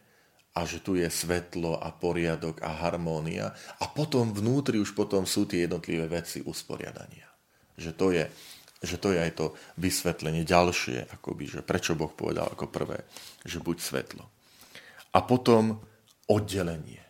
a 0.56 0.64
že 0.64 0.80
tu 0.80 0.96
je 0.96 1.12
svetlo 1.12 1.76
a 1.76 1.92
poriadok 1.92 2.64
a 2.64 2.72
harmónia 2.88 3.52
a 3.76 3.86
potom 3.92 4.32
vnútri 4.32 4.80
už 4.80 4.96
potom 4.96 5.28
sú 5.28 5.44
tie 5.44 5.68
jednotlivé 5.68 6.08
veci 6.08 6.40
usporiadania. 6.40 7.28
Že 7.76 7.92
to 7.92 8.08
je, 8.16 8.24
že 8.80 8.96
to 8.96 9.12
je 9.12 9.20
aj 9.20 9.32
to 9.36 9.46
vysvetlenie 9.76 10.48
ďalšie, 10.48 11.12
akoby, 11.12 11.60
že 11.60 11.60
prečo 11.60 12.00
Boh 12.00 12.10
povedal 12.10 12.48
ako 12.48 12.72
prvé, 12.72 13.04
že 13.44 13.60
buď 13.60 13.78
svetlo. 13.84 14.24
A 15.12 15.20
potom 15.28 15.84
oddelenie. 16.32 17.04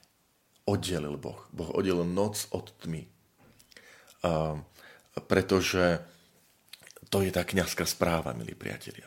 Oddelil 0.65 1.21
Boh. 1.21 1.45
Boh 1.53 1.69
oddelil 1.77 2.09
noc 2.09 2.49
od 2.49 2.73
tmy. 2.81 3.05
Uh, 4.25 4.57
pretože 5.29 6.01
to 7.13 7.21
je 7.21 7.29
tá 7.29 7.45
kniazská 7.45 7.85
správa, 7.85 8.33
milí 8.33 8.57
priatelia. 8.57 9.05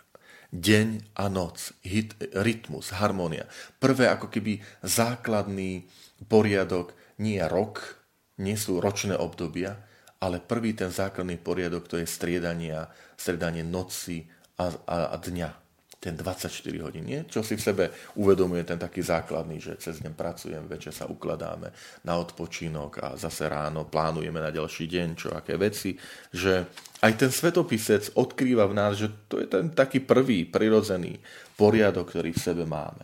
Deň 0.49 1.13
a 1.13 1.29
noc, 1.29 1.77
hit, 1.85 2.17
rytmus, 2.33 2.97
harmónia. 2.97 3.45
Prvé 3.77 4.09
ako 4.09 4.33
keby 4.33 4.65
základný 4.81 5.85
poriadok, 6.25 6.97
nie 7.21 7.37
rok, 7.45 8.01
nie 8.41 8.57
sú 8.57 8.81
ročné 8.81 9.13
obdobia, 9.13 9.77
ale 10.25 10.41
prvý 10.41 10.73
ten 10.73 10.89
základný 10.89 11.37
poriadok 11.37 11.85
to 11.85 12.01
je 12.01 12.09
striedanie, 12.09 12.75
striedanie 13.21 13.61
noci 13.61 14.25
a, 14.57 14.73
a, 14.89 14.97
a 15.13 15.17
dňa 15.21 15.68
ten 15.99 16.15
24 16.15 16.55
hodín, 16.79 17.11
nie? 17.11 17.27
Čo 17.27 17.43
si 17.43 17.59
v 17.59 17.63
sebe 17.63 17.85
uvedomuje 18.15 18.63
ten 18.63 18.79
taký 18.79 19.03
základný, 19.03 19.59
že 19.59 19.83
cez 19.83 19.99
deň 19.99 20.15
pracujem, 20.15 20.63
večer 20.71 20.95
sa 20.95 21.11
ukladáme 21.11 21.75
na 22.07 22.15
odpočinok 22.23 23.03
a 23.03 23.07
zase 23.19 23.51
ráno 23.51 23.91
plánujeme 23.91 24.39
na 24.39 24.55
ďalší 24.55 24.87
deň, 24.87 25.09
čo 25.19 25.35
aké 25.35 25.59
veci, 25.59 25.99
že 26.31 26.71
aj 27.03 27.13
ten 27.19 27.31
svetopisec 27.35 28.15
odkrýva 28.15 28.71
v 28.71 28.79
nás, 28.79 28.95
že 28.95 29.11
to 29.27 29.43
je 29.43 29.51
ten 29.51 29.75
taký 29.75 29.99
prvý 29.99 30.47
prirodzený 30.47 31.19
poriadok, 31.59 32.15
ktorý 32.15 32.31
v 32.31 32.45
sebe 32.47 32.63
máme. 32.63 33.03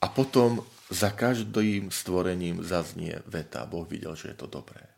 A 0.00 0.06
potom 0.08 0.64
za 0.88 1.12
každým 1.12 1.92
stvorením 1.92 2.64
zaznie 2.64 3.20
veta, 3.28 3.68
Boh 3.68 3.84
videl, 3.84 4.16
že 4.16 4.32
je 4.32 4.40
to 4.40 4.48
dobré 4.48 4.97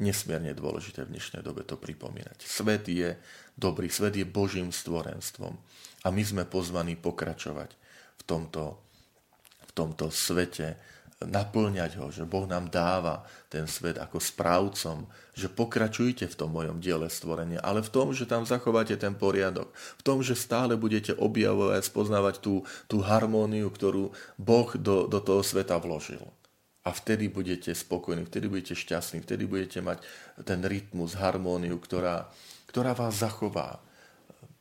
nesmierne 0.00 0.56
dôležité 0.56 1.04
v 1.04 1.14
dnešnej 1.14 1.44
dobe 1.44 1.62
to 1.62 1.76
pripomínať. 1.76 2.40
Svet 2.42 2.88
je 2.88 3.14
dobrý, 3.54 3.92
svet 3.92 4.16
je 4.16 4.24
Božím 4.24 4.72
stvorenstvom 4.72 5.54
a 6.02 6.08
my 6.08 6.22
sme 6.24 6.42
pozvaní 6.48 6.96
pokračovať 6.96 7.70
v 8.18 8.22
tomto, 8.24 8.80
v 9.68 9.72
tomto 9.76 10.08
svete, 10.08 10.80
naplňať 11.20 12.00
ho, 12.00 12.08
že 12.08 12.24
Boh 12.24 12.48
nám 12.48 12.72
dáva 12.72 13.28
ten 13.52 13.68
svet 13.68 14.00
ako 14.00 14.16
správcom, 14.16 15.04
že 15.36 15.52
pokračujte 15.52 16.24
v 16.24 16.38
tom 16.38 16.48
mojom 16.56 16.80
diele 16.80 17.12
stvorenia, 17.12 17.60
ale 17.60 17.84
v 17.84 17.92
tom, 17.92 18.16
že 18.16 18.24
tam 18.24 18.48
zachováte 18.48 18.96
ten 18.96 19.12
poriadok, 19.12 19.68
v 20.00 20.02
tom, 20.02 20.24
že 20.24 20.32
stále 20.32 20.80
budete 20.80 21.12
objavovať, 21.12 21.84
spoznávať 21.84 22.34
tú, 22.40 22.64
tú 22.88 23.04
harmóniu, 23.04 23.68
ktorú 23.68 24.16
Boh 24.40 24.68
do, 24.80 25.04
do 25.04 25.20
toho 25.20 25.44
sveta 25.44 25.76
vložil. 25.76 26.24
A 26.80 26.96
vtedy 26.96 27.28
budete 27.28 27.76
spokojní, 27.76 28.24
vtedy 28.24 28.48
budete 28.48 28.72
šťastní, 28.72 29.20
vtedy 29.20 29.44
budete 29.44 29.84
mať 29.84 30.00
ten 30.48 30.64
rytmus, 30.64 31.12
harmóniu, 31.12 31.76
ktorá, 31.76 32.32
ktorá 32.72 32.96
vás 32.96 33.20
zachová. 33.20 33.84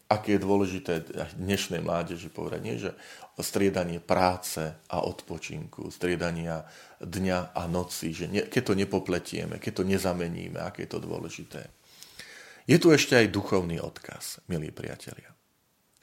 Aké 0.09 0.35
je 0.35 0.43
dôležité 0.43 1.05
dnešnej 1.37 1.85
mládeži 1.85 2.33
povedať, 2.33 2.59
nie, 2.65 2.75
že 2.81 2.91
striedanie 3.39 4.03
práce 4.03 4.59
a 4.91 5.05
odpočinku, 5.05 5.87
striedania 5.93 6.67
dňa 6.99 7.55
a 7.55 7.63
noci, 7.71 8.11
že 8.11 8.25
ne, 8.27 8.43
keď 8.49 8.63
to 8.67 8.73
nepopletieme, 8.75 9.55
keď 9.61 9.71
to 9.79 9.83
nezameníme, 9.87 10.59
aké 10.59 10.83
je 10.83 10.91
to 10.91 10.99
dôležité. 10.99 11.71
Je 12.67 12.77
tu 12.77 12.91
ešte 12.91 13.15
aj 13.15 13.31
duchovný 13.31 13.79
odkaz, 13.79 14.43
milí 14.51 14.69
priatelia. 14.75 15.31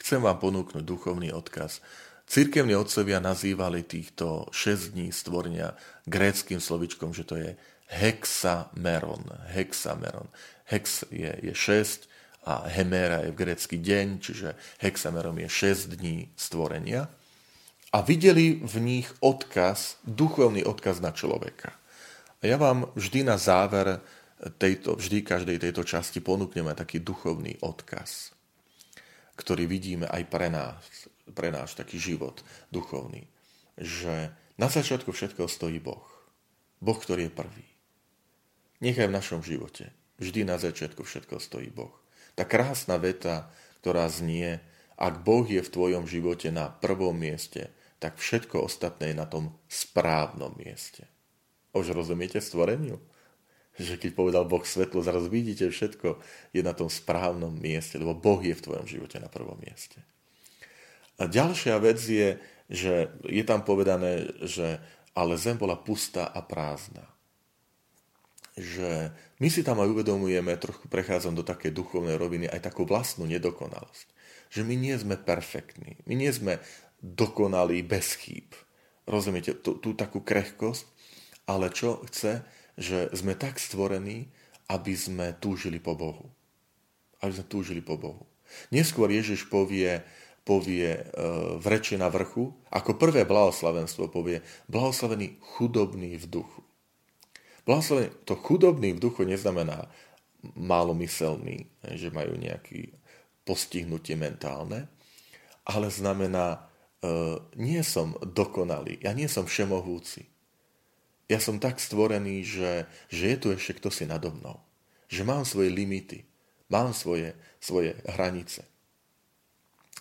Chcem 0.00 0.22
vám 0.22 0.38
ponúknuť 0.38 0.86
duchovný 0.86 1.34
odkaz 1.34 1.82
Cirkevní 2.26 2.74
otcovia 2.74 3.22
nazývali 3.22 3.86
týchto 3.86 4.50
6 4.50 4.98
dní 4.98 5.14
stvorenia 5.14 5.78
gréckým 6.10 6.58
slovičkom, 6.58 7.14
že 7.14 7.22
to 7.22 7.38
je 7.38 7.54
hexameron. 7.86 9.22
Hexameron. 9.54 10.26
Hex 10.66 11.06
je, 11.14 11.30
je 11.30 11.54
6 11.54 12.10
a 12.50 12.66
hemera 12.66 13.22
je 13.22 13.30
v 13.30 13.38
grécky 13.38 13.78
deň, 13.78 14.06
čiže 14.18 14.58
hexameron 14.82 15.38
je 15.38 15.46
6 15.46 15.94
dní 15.94 16.26
stvorenia. 16.34 17.06
A 17.94 18.02
videli 18.02 18.58
v 18.58 18.74
nich 18.82 19.08
odkaz, 19.22 20.02
duchovný 20.02 20.66
odkaz 20.66 20.98
na 20.98 21.14
človeka. 21.14 21.78
A 22.42 22.50
ja 22.50 22.58
vám 22.58 22.90
vždy 22.98 23.22
na 23.22 23.38
záver 23.38 24.02
tejto, 24.58 24.98
vždy 24.98 25.22
každej 25.22 25.62
tejto 25.62 25.86
časti 25.86 26.18
ponúkneme 26.18 26.74
taký 26.74 26.98
duchovný 26.98 27.62
odkaz, 27.62 28.34
ktorý 29.38 29.70
vidíme 29.70 30.10
aj 30.10 30.22
pre 30.26 30.50
nás 30.50 31.06
pre 31.36 31.52
náš 31.52 31.76
taký 31.76 32.00
život 32.00 32.40
duchovný. 32.72 33.28
Že 33.76 34.32
na 34.56 34.72
začiatku 34.72 35.12
všetkého 35.12 35.52
stojí 35.52 35.76
Boh. 35.76 36.04
Boh, 36.80 36.96
ktorý 36.96 37.28
je 37.28 37.36
prvý. 37.36 37.66
Nechaj 38.80 39.12
v 39.12 39.16
našom 39.16 39.40
živote. 39.44 39.92
Vždy 40.16 40.48
na 40.48 40.56
začiatku 40.56 41.04
všetko 41.04 41.36
stojí 41.36 41.68
Boh. 41.68 41.92
Tá 42.32 42.48
krásna 42.48 42.96
veta, 42.96 43.52
ktorá 43.84 44.08
znie, 44.08 44.64
ak 44.96 45.20
Boh 45.20 45.44
je 45.44 45.60
v 45.60 45.72
tvojom 45.72 46.08
živote 46.08 46.48
na 46.48 46.72
prvom 46.72 47.12
mieste, 47.12 47.68
tak 48.00 48.16
všetko 48.16 48.64
ostatné 48.64 49.12
je 49.12 49.16
na 49.16 49.28
tom 49.28 49.52
správnom 49.68 50.56
mieste. 50.56 51.04
Už 51.76 51.92
rozumiete 51.92 52.40
stvoreniu? 52.40 52.96
Že 53.76 54.00
keď 54.00 54.10
povedal 54.16 54.44
Boh 54.48 54.64
svetlo, 54.64 55.04
zrazu 55.04 55.28
vidíte 55.28 55.68
všetko 55.68 56.16
je 56.56 56.64
na 56.64 56.72
tom 56.72 56.88
správnom 56.88 57.52
mieste, 57.52 58.00
lebo 58.00 58.16
Boh 58.16 58.40
je 58.40 58.56
v 58.56 58.64
tvojom 58.64 58.88
živote 58.88 59.20
na 59.20 59.28
prvom 59.28 59.60
mieste. 59.60 60.00
A 61.16 61.24
ďalšia 61.28 61.76
vec 61.80 62.00
je, 62.02 62.36
že 62.68 63.08
je 63.24 63.44
tam 63.46 63.64
povedané, 63.64 64.28
že 64.44 64.80
ale 65.16 65.40
zem 65.40 65.56
bola 65.56 65.78
pustá 65.80 66.28
a 66.28 66.44
prázdna. 66.44 67.08
Že 68.56 69.12
my 69.40 69.48
si 69.48 69.64
tam 69.64 69.80
aj 69.80 69.92
uvedomujeme, 69.92 70.52
trochu 70.60 70.88
prechádzam 70.88 71.36
do 71.36 71.44
také 71.44 71.72
duchovnej 71.72 72.16
roviny, 72.20 72.48
aj 72.48 72.72
takú 72.72 72.84
vlastnú 72.84 73.24
nedokonalosť. 73.28 74.08
Že 74.52 74.62
my 74.64 74.74
nie 74.76 74.94
sme 74.96 75.16
perfektní, 75.16 76.00
my 76.04 76.14
nie 76.16 76.32
sme 76.32 76.60
dokonalí 77.00 77.80
bez 77.84 78.16
chýb. 78.16 78.52
Rozumiete, 79.08 79.56
tú, 79.56 79.76
tú 79.80 79.96
takú 79.96 80.20
krehkosť, 80.20 80.84
ale 81.48 81.72
čo 81.72 82.04
chce, 82.08 82.44
že 82.76 83.08
sme 83.16 83.32
tak 83.38 83.56
stvorení 83.56 84.28
aby 84.66 84.92
sme 84.98 85.26
túžili 85.38 85.78
po 85.78 85.94
Bohu. 85.94 86.26
Aby 87.22 87.32
sme 87.38 87.46
túžili 87.46 87.82
po 87.82 87.94
Bohu. 87.98 88.26
Neskôr 88.70 89.10
Ježiš 89.10 89.46
povie, 89.46 90.02
povie 90.46 90.94
e, 90.94 91.02
v 91.58 91.64
reči 91.66 91.98
na 91.98 92.06
vrchu, 92.06 92.54
ako 92.70 92.94
prvé 92.94 93.26
blahoslavenstvo 93.26 94.06
povie, 94.14 94.46
blahoslavený 94.70 95.42
chudobný 95.42 96.14
v 96.14 96.26
duchu. 96.30 96.62
Blahoslavený, 97.66 98.14
to 98.22 98.38
chudobný 98.38 98.94
v 98.94 99.02
duchu 99.02 99.26
neznamená 99.26 99.90
malomyselný, 100.54 101.66
že 101.98 102.14
majú 102.14 102.38
nejaké 102.38 102.94
postihnutie 103.42 104.14
mentálne, 104.14 104.86
ale 105.66 105.90
znamená, 105.90 106.70
e, 107.02 107.42
nie 107.58 107.82
som 107.82 108.14
dokonalý, 108.22 109.02
ja 109.02 109.10
nie 109.10 109.26
som 109.26 109.50
všemohúci. 109.50 110.30
Ja 111.26 111.42
som 111.42 111.58
tak 111.58 111.82
stvorený, 111.82 112.46
že, 112.46 112.86
že 113.10 113.34
je 113.34 113.36
tu 113.42 113.46
ešte 113.50 113.82
kto 113.82 113.90
si 113.90 114.06
nado 114.06 114.30
mnou. 114.30 114.62
Že 115.10 115.26
mám 115.26 115.42
svoje 115.42 115.74
limity, 115.74 116.22
mám 116.70 116.94
svoje, 116.94 117.34
svoje 117.58 117.98
hranice. 118.06 118.62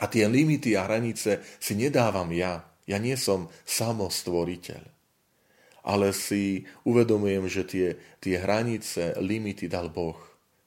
A 0.04 0.12
tie 0.12 0.28
limity 0.28 0.76
a 0.76 0.84
hranice 0.84 1.40
si 1.60 1.74
nedávam 1.76 2.28
ja. 2.36 2.68
Ja 2.86 3.00
nie 3.00 3.16
som 3.16 3.48
samostvoriteľ. 3.64 4.84
Ale 5.86 6.12
si 6.12 6.66
uvedomujem, 6.84 7.46
že 7.46 7.64
tie, 7.64 7.88
tie 8.20 8.42
hranice, 8.42 9.16
limity 9.22 9.70
dal 9.70 9.94
Boh. 9.94 10.18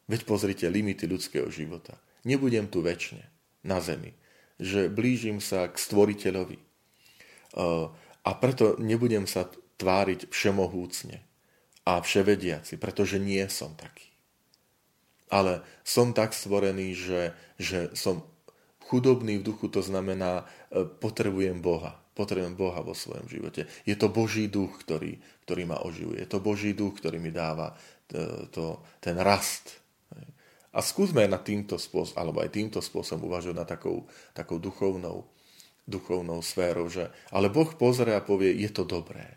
Veď 0.09 0.25
pozrite, 0.25 0.67
limity 0.71 1.05
ľudského 1.05 1.51
života. 1.53 1.99
Nebudem 2.25 2.71
tu 2.71 2.81
väčšine 2.81 3.27
na 3.67 3.83
zemi. 3.83 4.15
Že 4.63 4.89
blížim 4.89 5.43
sa 5.43 5.69
k 5.69 5.77
stvoriteľovi. 5.77 6.59
A 8.25 8.31
preto 8.39 8.79
nebudem 8.81 9.27
sa 9.29 9.51
tváriť 9.79 10.31
všemohúcne 10.31 11.23
a 11.87 12.03
vševediaci, 12.03 12.77
pretože 12.77 13.17
nie 13.21 13.43
som 13.49 13.75
taký. 13.79 14.09
Ale 15.29 15.61
som 15.85 16.17
tak 16.17 16.33
stvorený, 16.33 16.97
že, 16.97 17.23
že 17.61 17.93
som 17.93 18.25
Chudobný 18.89 19.45
v 19.45 19.53
duchu 19.53 19.69
to 19.69 19.85
znamená, 19.85 20.49
e, 20.73 20.89
potrebujem 20.89 21.61
Boha. 21.61 21.93
Potrebujem 22.17 22.57
Boha 22.57 22.81
vo 22.81 22.97
svojom 22.97 23.29
živote. 23.29 23.69
Je 23.85 23.93
to 23.93 24.09
Boží 24.09 24.49
duch, 24.49 24.81
ktorý, 24.81 25.21
ktorý 25.45 25.63
ma 25.69 25.85
oživuje. 25.85 26.25
Je 26.25 26.29
to 26.29 26.41
Boží 26.41 26.73
duch, 26.73 26.97
ktorý 26.97 27.21
mi 27.21 27.29
dáva 27.29 27.77
to, 28.09 28.49
to, 28.49 28.65
ten 29.05 29.21
rast. 29.21 29.85
A 30.73 30.81
skúsme 30.81 31.25
na 31.29 31.37
týmto 31.37 31.77
spôsobom, 31.77 32.17
alebo 32.17 32.39
aj 32.41 32.53
týmto 32.53 32.81
spôsobom 32.81 33.29
uvažovať 33.29 33.57
na 33.57 33.67
takou, 33.69 34.09
takou 34.33 34.57
duchovnou, 34.57 35.29
duchovnou 35.89 36.41
sférou, 36.45 36.89
že 36.89 37.09
ale 37.33 37.53
Boh 37.53 37.69
pozrie 37.77 38.17
a 38.17 38.25
povie, 38.25 38.57
je 38.57 38.73
to 38.73 38.89
dobré. 38.89 39.37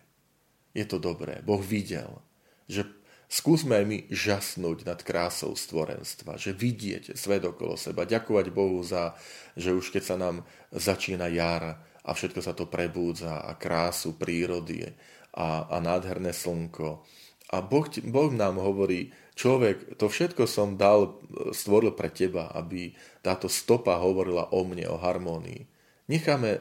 Je 0.72 0.88
to 0.88 1.00
dobré. 1.00 1.44
Boh 1.44 1.60
videl, 1.60 2.24
že 2.68 2.88
Skúsme 3.32 3.80
aj 3.80 3.86
my 3.88 3.98
žasnúť 4.12 4.84
nad 4.84 5.00
krásou 5.08 5.56
stvorenstva, 5.56 6.36
že 6.36 6.52
vidieť 6.52 7.15
svet 7.15 7.48
okolo 7.48 7.80
seba, 7.80 8.04
ďakovať 8.04 8.52
Bohu 8.52 8.84
za, 8.84 9.15
že 9.56 9.72
už 9.72 9.88
keď 9.96 10.04
sa 10.04 10.15
nám 10.20 10.44
začína 10.76 11.32
jar 11.32 11.80
a 12.04 12.12
všetko 12.12 12.44
sa 12.44 12.52
to 12.52 12.67
prebúdza 12.67 13.39
a 13.39 13.56
krásu 13.56 14.20
prírody 14.20 14.84
a, 15.32 15.63
a 15.63 15.80
nádherné 15.80 16.36
slnko. 16.36 17.08
A 17.56 17.63
boh, 17.63 17.88
boh 17.88 18.32
nám 18.36 18.60
hovorí, 18.60 19.15
človek, 19.39 19.96
to 19.96 20.12
všetko 20.12 20.44
som 20.44 20.76
dal, 20.76 21.24
stvoril 21.56 21.96
pre 21.96 22.12
teba, 22.12 22.52
aby 22.52 22.91
táto 23.24 23.48
stopa 23.48 23.96
hovorila 23.96 24.52
o 24.52 24.60
mne, 24.67 24.91
o 24.91 25.00
harmónii. 25.00 25.63
Necháme 26.12 26.52
e, 26.52 26.60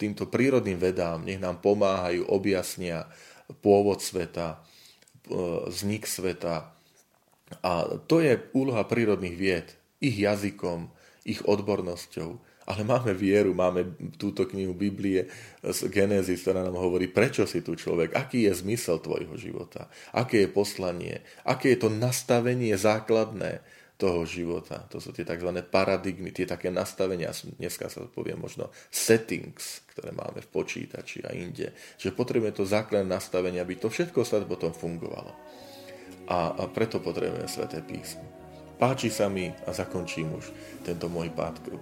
týmto 0.00 0.24
prírodným 0.24 0.80
vedám, 0.80 1.20
nech 1.20 1.36
nám 1.36 1.60
pomáhajú, 1.60 2.32
objasnia 2.32 3.12
pôvod 3.60 4.00
sveta, 4.00 4.64
vznik 5.70 6.04
sveta. 6.04 6.74
A 7.62 7.98
to 8.06 8.22
je 8.22 8.38
úloha 8.54 8.86
prírodných 8.86 9.36
vied, 9.36 9.68
ich 9.98 10.18
jazykom, 10.18 10.90
ich 11.26 11.42
odbornosťou. 11.46 12.38
Ale 12.70 12.86
máme 12.86 13.10
vieru, 13.18 13.50
máme 13.50 13.98
túto 14.14 14.46
knihu 14.46 14.70
Biblie 14.70 15.26
z 15.58 15.90
Genesis, 15.90 16.46
ktorá 16.46 16.62
nám 16.62 16.78
hovorí, 16.78 17.10
prečo 17.10 17.42
si 17.42 17.66
tu 17.66 17.74
človek, 17.74 18.14
aký 18.14 18.46
je 18.46 18.62
zmysel 18.62 19.02
tvojho 19.02 19.34
života, 19.34 19.90
aké 20.14 20.46
je 20.46 20.54
poslanie, 20.54 21.18
aké 21.42 21.74
je 21.74 21.82
to 21.82 21.90
nastavenie 21.90 22.70
základné 22.78 23.58
toho 24.00 24.24
života. 24.24 24.80
To 24.88 24.96
sú 24.96 25.12
tie 25.12 25.28
tzv. 25.28 25.52
paradigmy, 25.68 26.32
tie 26.32 26.48
také 26.48 26.72
nastavenia, 26.72 27.28
dneska 27.60 27.92
sa 27.92 28.08
povie 28.08 28.32
možno 28.32 28.72
settings, 28.88 29.84
ktoré 29.92 30.16
máme 30.16 30.40
v 30.40 30.48
počítači 30.48 31.20
a 31.28 31.36
inde. 31.36 31.76
Že 32.00 32.16
potrebujeme 32.16 32.56
to 32.56 32.64
základné 32.64 33.04
nastavenie, 33.04 33.60
aby 33.60 33.76
to 33.76 33.92
všetko 33.92 34.24
sa 34.24 34.40
potom 34.48 34.72
fungovalo. 34.72 35.36
A, 36.32 36.56
a 36.56 36.62
preto 36.72 36.96
potrebujeme 37.04 37.44
Sveté 37.44 37.84
písmo. 37.84 38.24
Páči 38.80 39.12
sa 39.12 39.28
mi 39.28 39.52
a 39.68 39.76
zakončím 39.76 40.40
už 40.40 40.56
tento 40.80 41.12
môj 41.12 41.28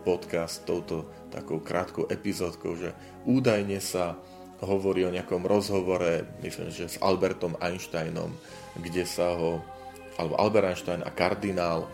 podcast 0.02 0.66
touto 0.66 1.06
takou 1.30 1.62
krátkou 1.62 2.10
epizódkou, 2.10 2.74
že 2.74 2.90
údajne 3.22 3.78
sa 3.78 4.18
hovorí 4.58 5.06
o 5.06 5.14
nejakom 5.14 5.46
rozhovore, 5.46 6.26
myslím, 6.42 6.74
že 6.74 6.90
s 6.90 6.98
Albertom 6.98 7.54
Einsteinom, 7.62 8.34
kde 8.82 9.06
sa 9.06 9.30
ho, 9.38 9.62
alebo 10.18 10.34
Albert 10.34 10.74
Einstein 10.74 11.06
a 11.06 11.14
kardinál 11.14 11.86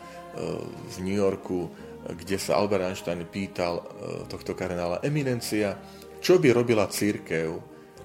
v 0.90 0.96
New 1.02 1.14
Yorku, 1.14 1.70
kde 2.04 2.36
sa 2.36 2.60
Albert 2.60 2.84
Einstein 2.84 3.24
pýtal 3.24 3.80
e, 3.80 3.84
tohto 4.28 4.52
kardinála 4.52 5.00
Eminencia, 5.00 5.80
čo 6.20 6.36
by 6.36 6.52
robila 6.52 6.84
církev, 6.84 7.56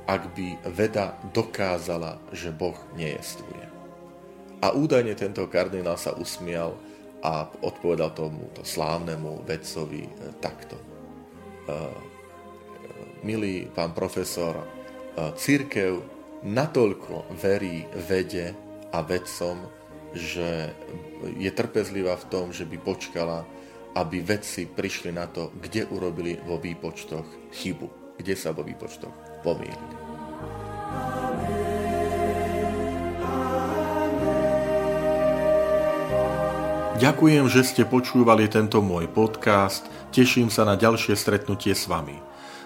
ak 0.08 0.34
by 0.34 0.48
veda 0.72 1.20
dokázala, 1.36 2.18
že 2.32 2.50
Boh 2.50 2.76
nejestvuje. 2.96 3.66
A 4.64 4.72
údajne 4.76 5.16
tento 5.20 5.44
kardinál 5.52 6.00
sa 6.00 6.16
usmial 6.16 6.76
a 7.20 7.48
odpovedal 7.60 8.16
tomuto 8.16 8.64
slávnemu 8.64 9.44
vedcovi 9.44 10.04
e, 10.08 10.12
takto. 10.40 10.78
Milý 13.22 13.70
pán 13.70 13.94
profesor, 13.94 14.58
církev 15.38 16.02
natoľko 16.42 17.30
verí 17.38 17.86
vede 18.10 18.58
a 18.90 19.06
vedcom, 19.06 19.79
že 20.14 20.74
je 21.38 21.52
trpezlivá 21.52 22.18
v 22.18 22.28
tom, 22.32 22.46
že 22.50 22.66
by 22.66 22.78
počkala, 22.82 23.46
aby 23.98 24.22
vedci 24.22 24.70
prišli 24.70 25.14
na 25.14 25.26
to, 25.26 25.50
kde 25.58 25.90
urobili 25.90 26.38
vo 26.46 26.62
výpočtoch 26.62 27.26
chybu, 27.54 28.18
kde 28.22 28.34
sa 28.38 28.54
vo 28.54 28.62
výpočtoch 28.62 29.42
pomýlili. 29.42 29.98
Ďakujem, 37.00 37.48
že 37.48 37.64
ste 37.64 37.88
počúvali 37.88 38.52
tento 38.52 38.84
môj 38.84 39.08
podcast. 39.08 39.88
Teším 40.12 40.52
sa 40.52 40.68
na 40.68 40.76
ďalšie 40.76 41.16
stretnutie 41.16 41.72
s 41.72 41.88
vami. 41.88 42.29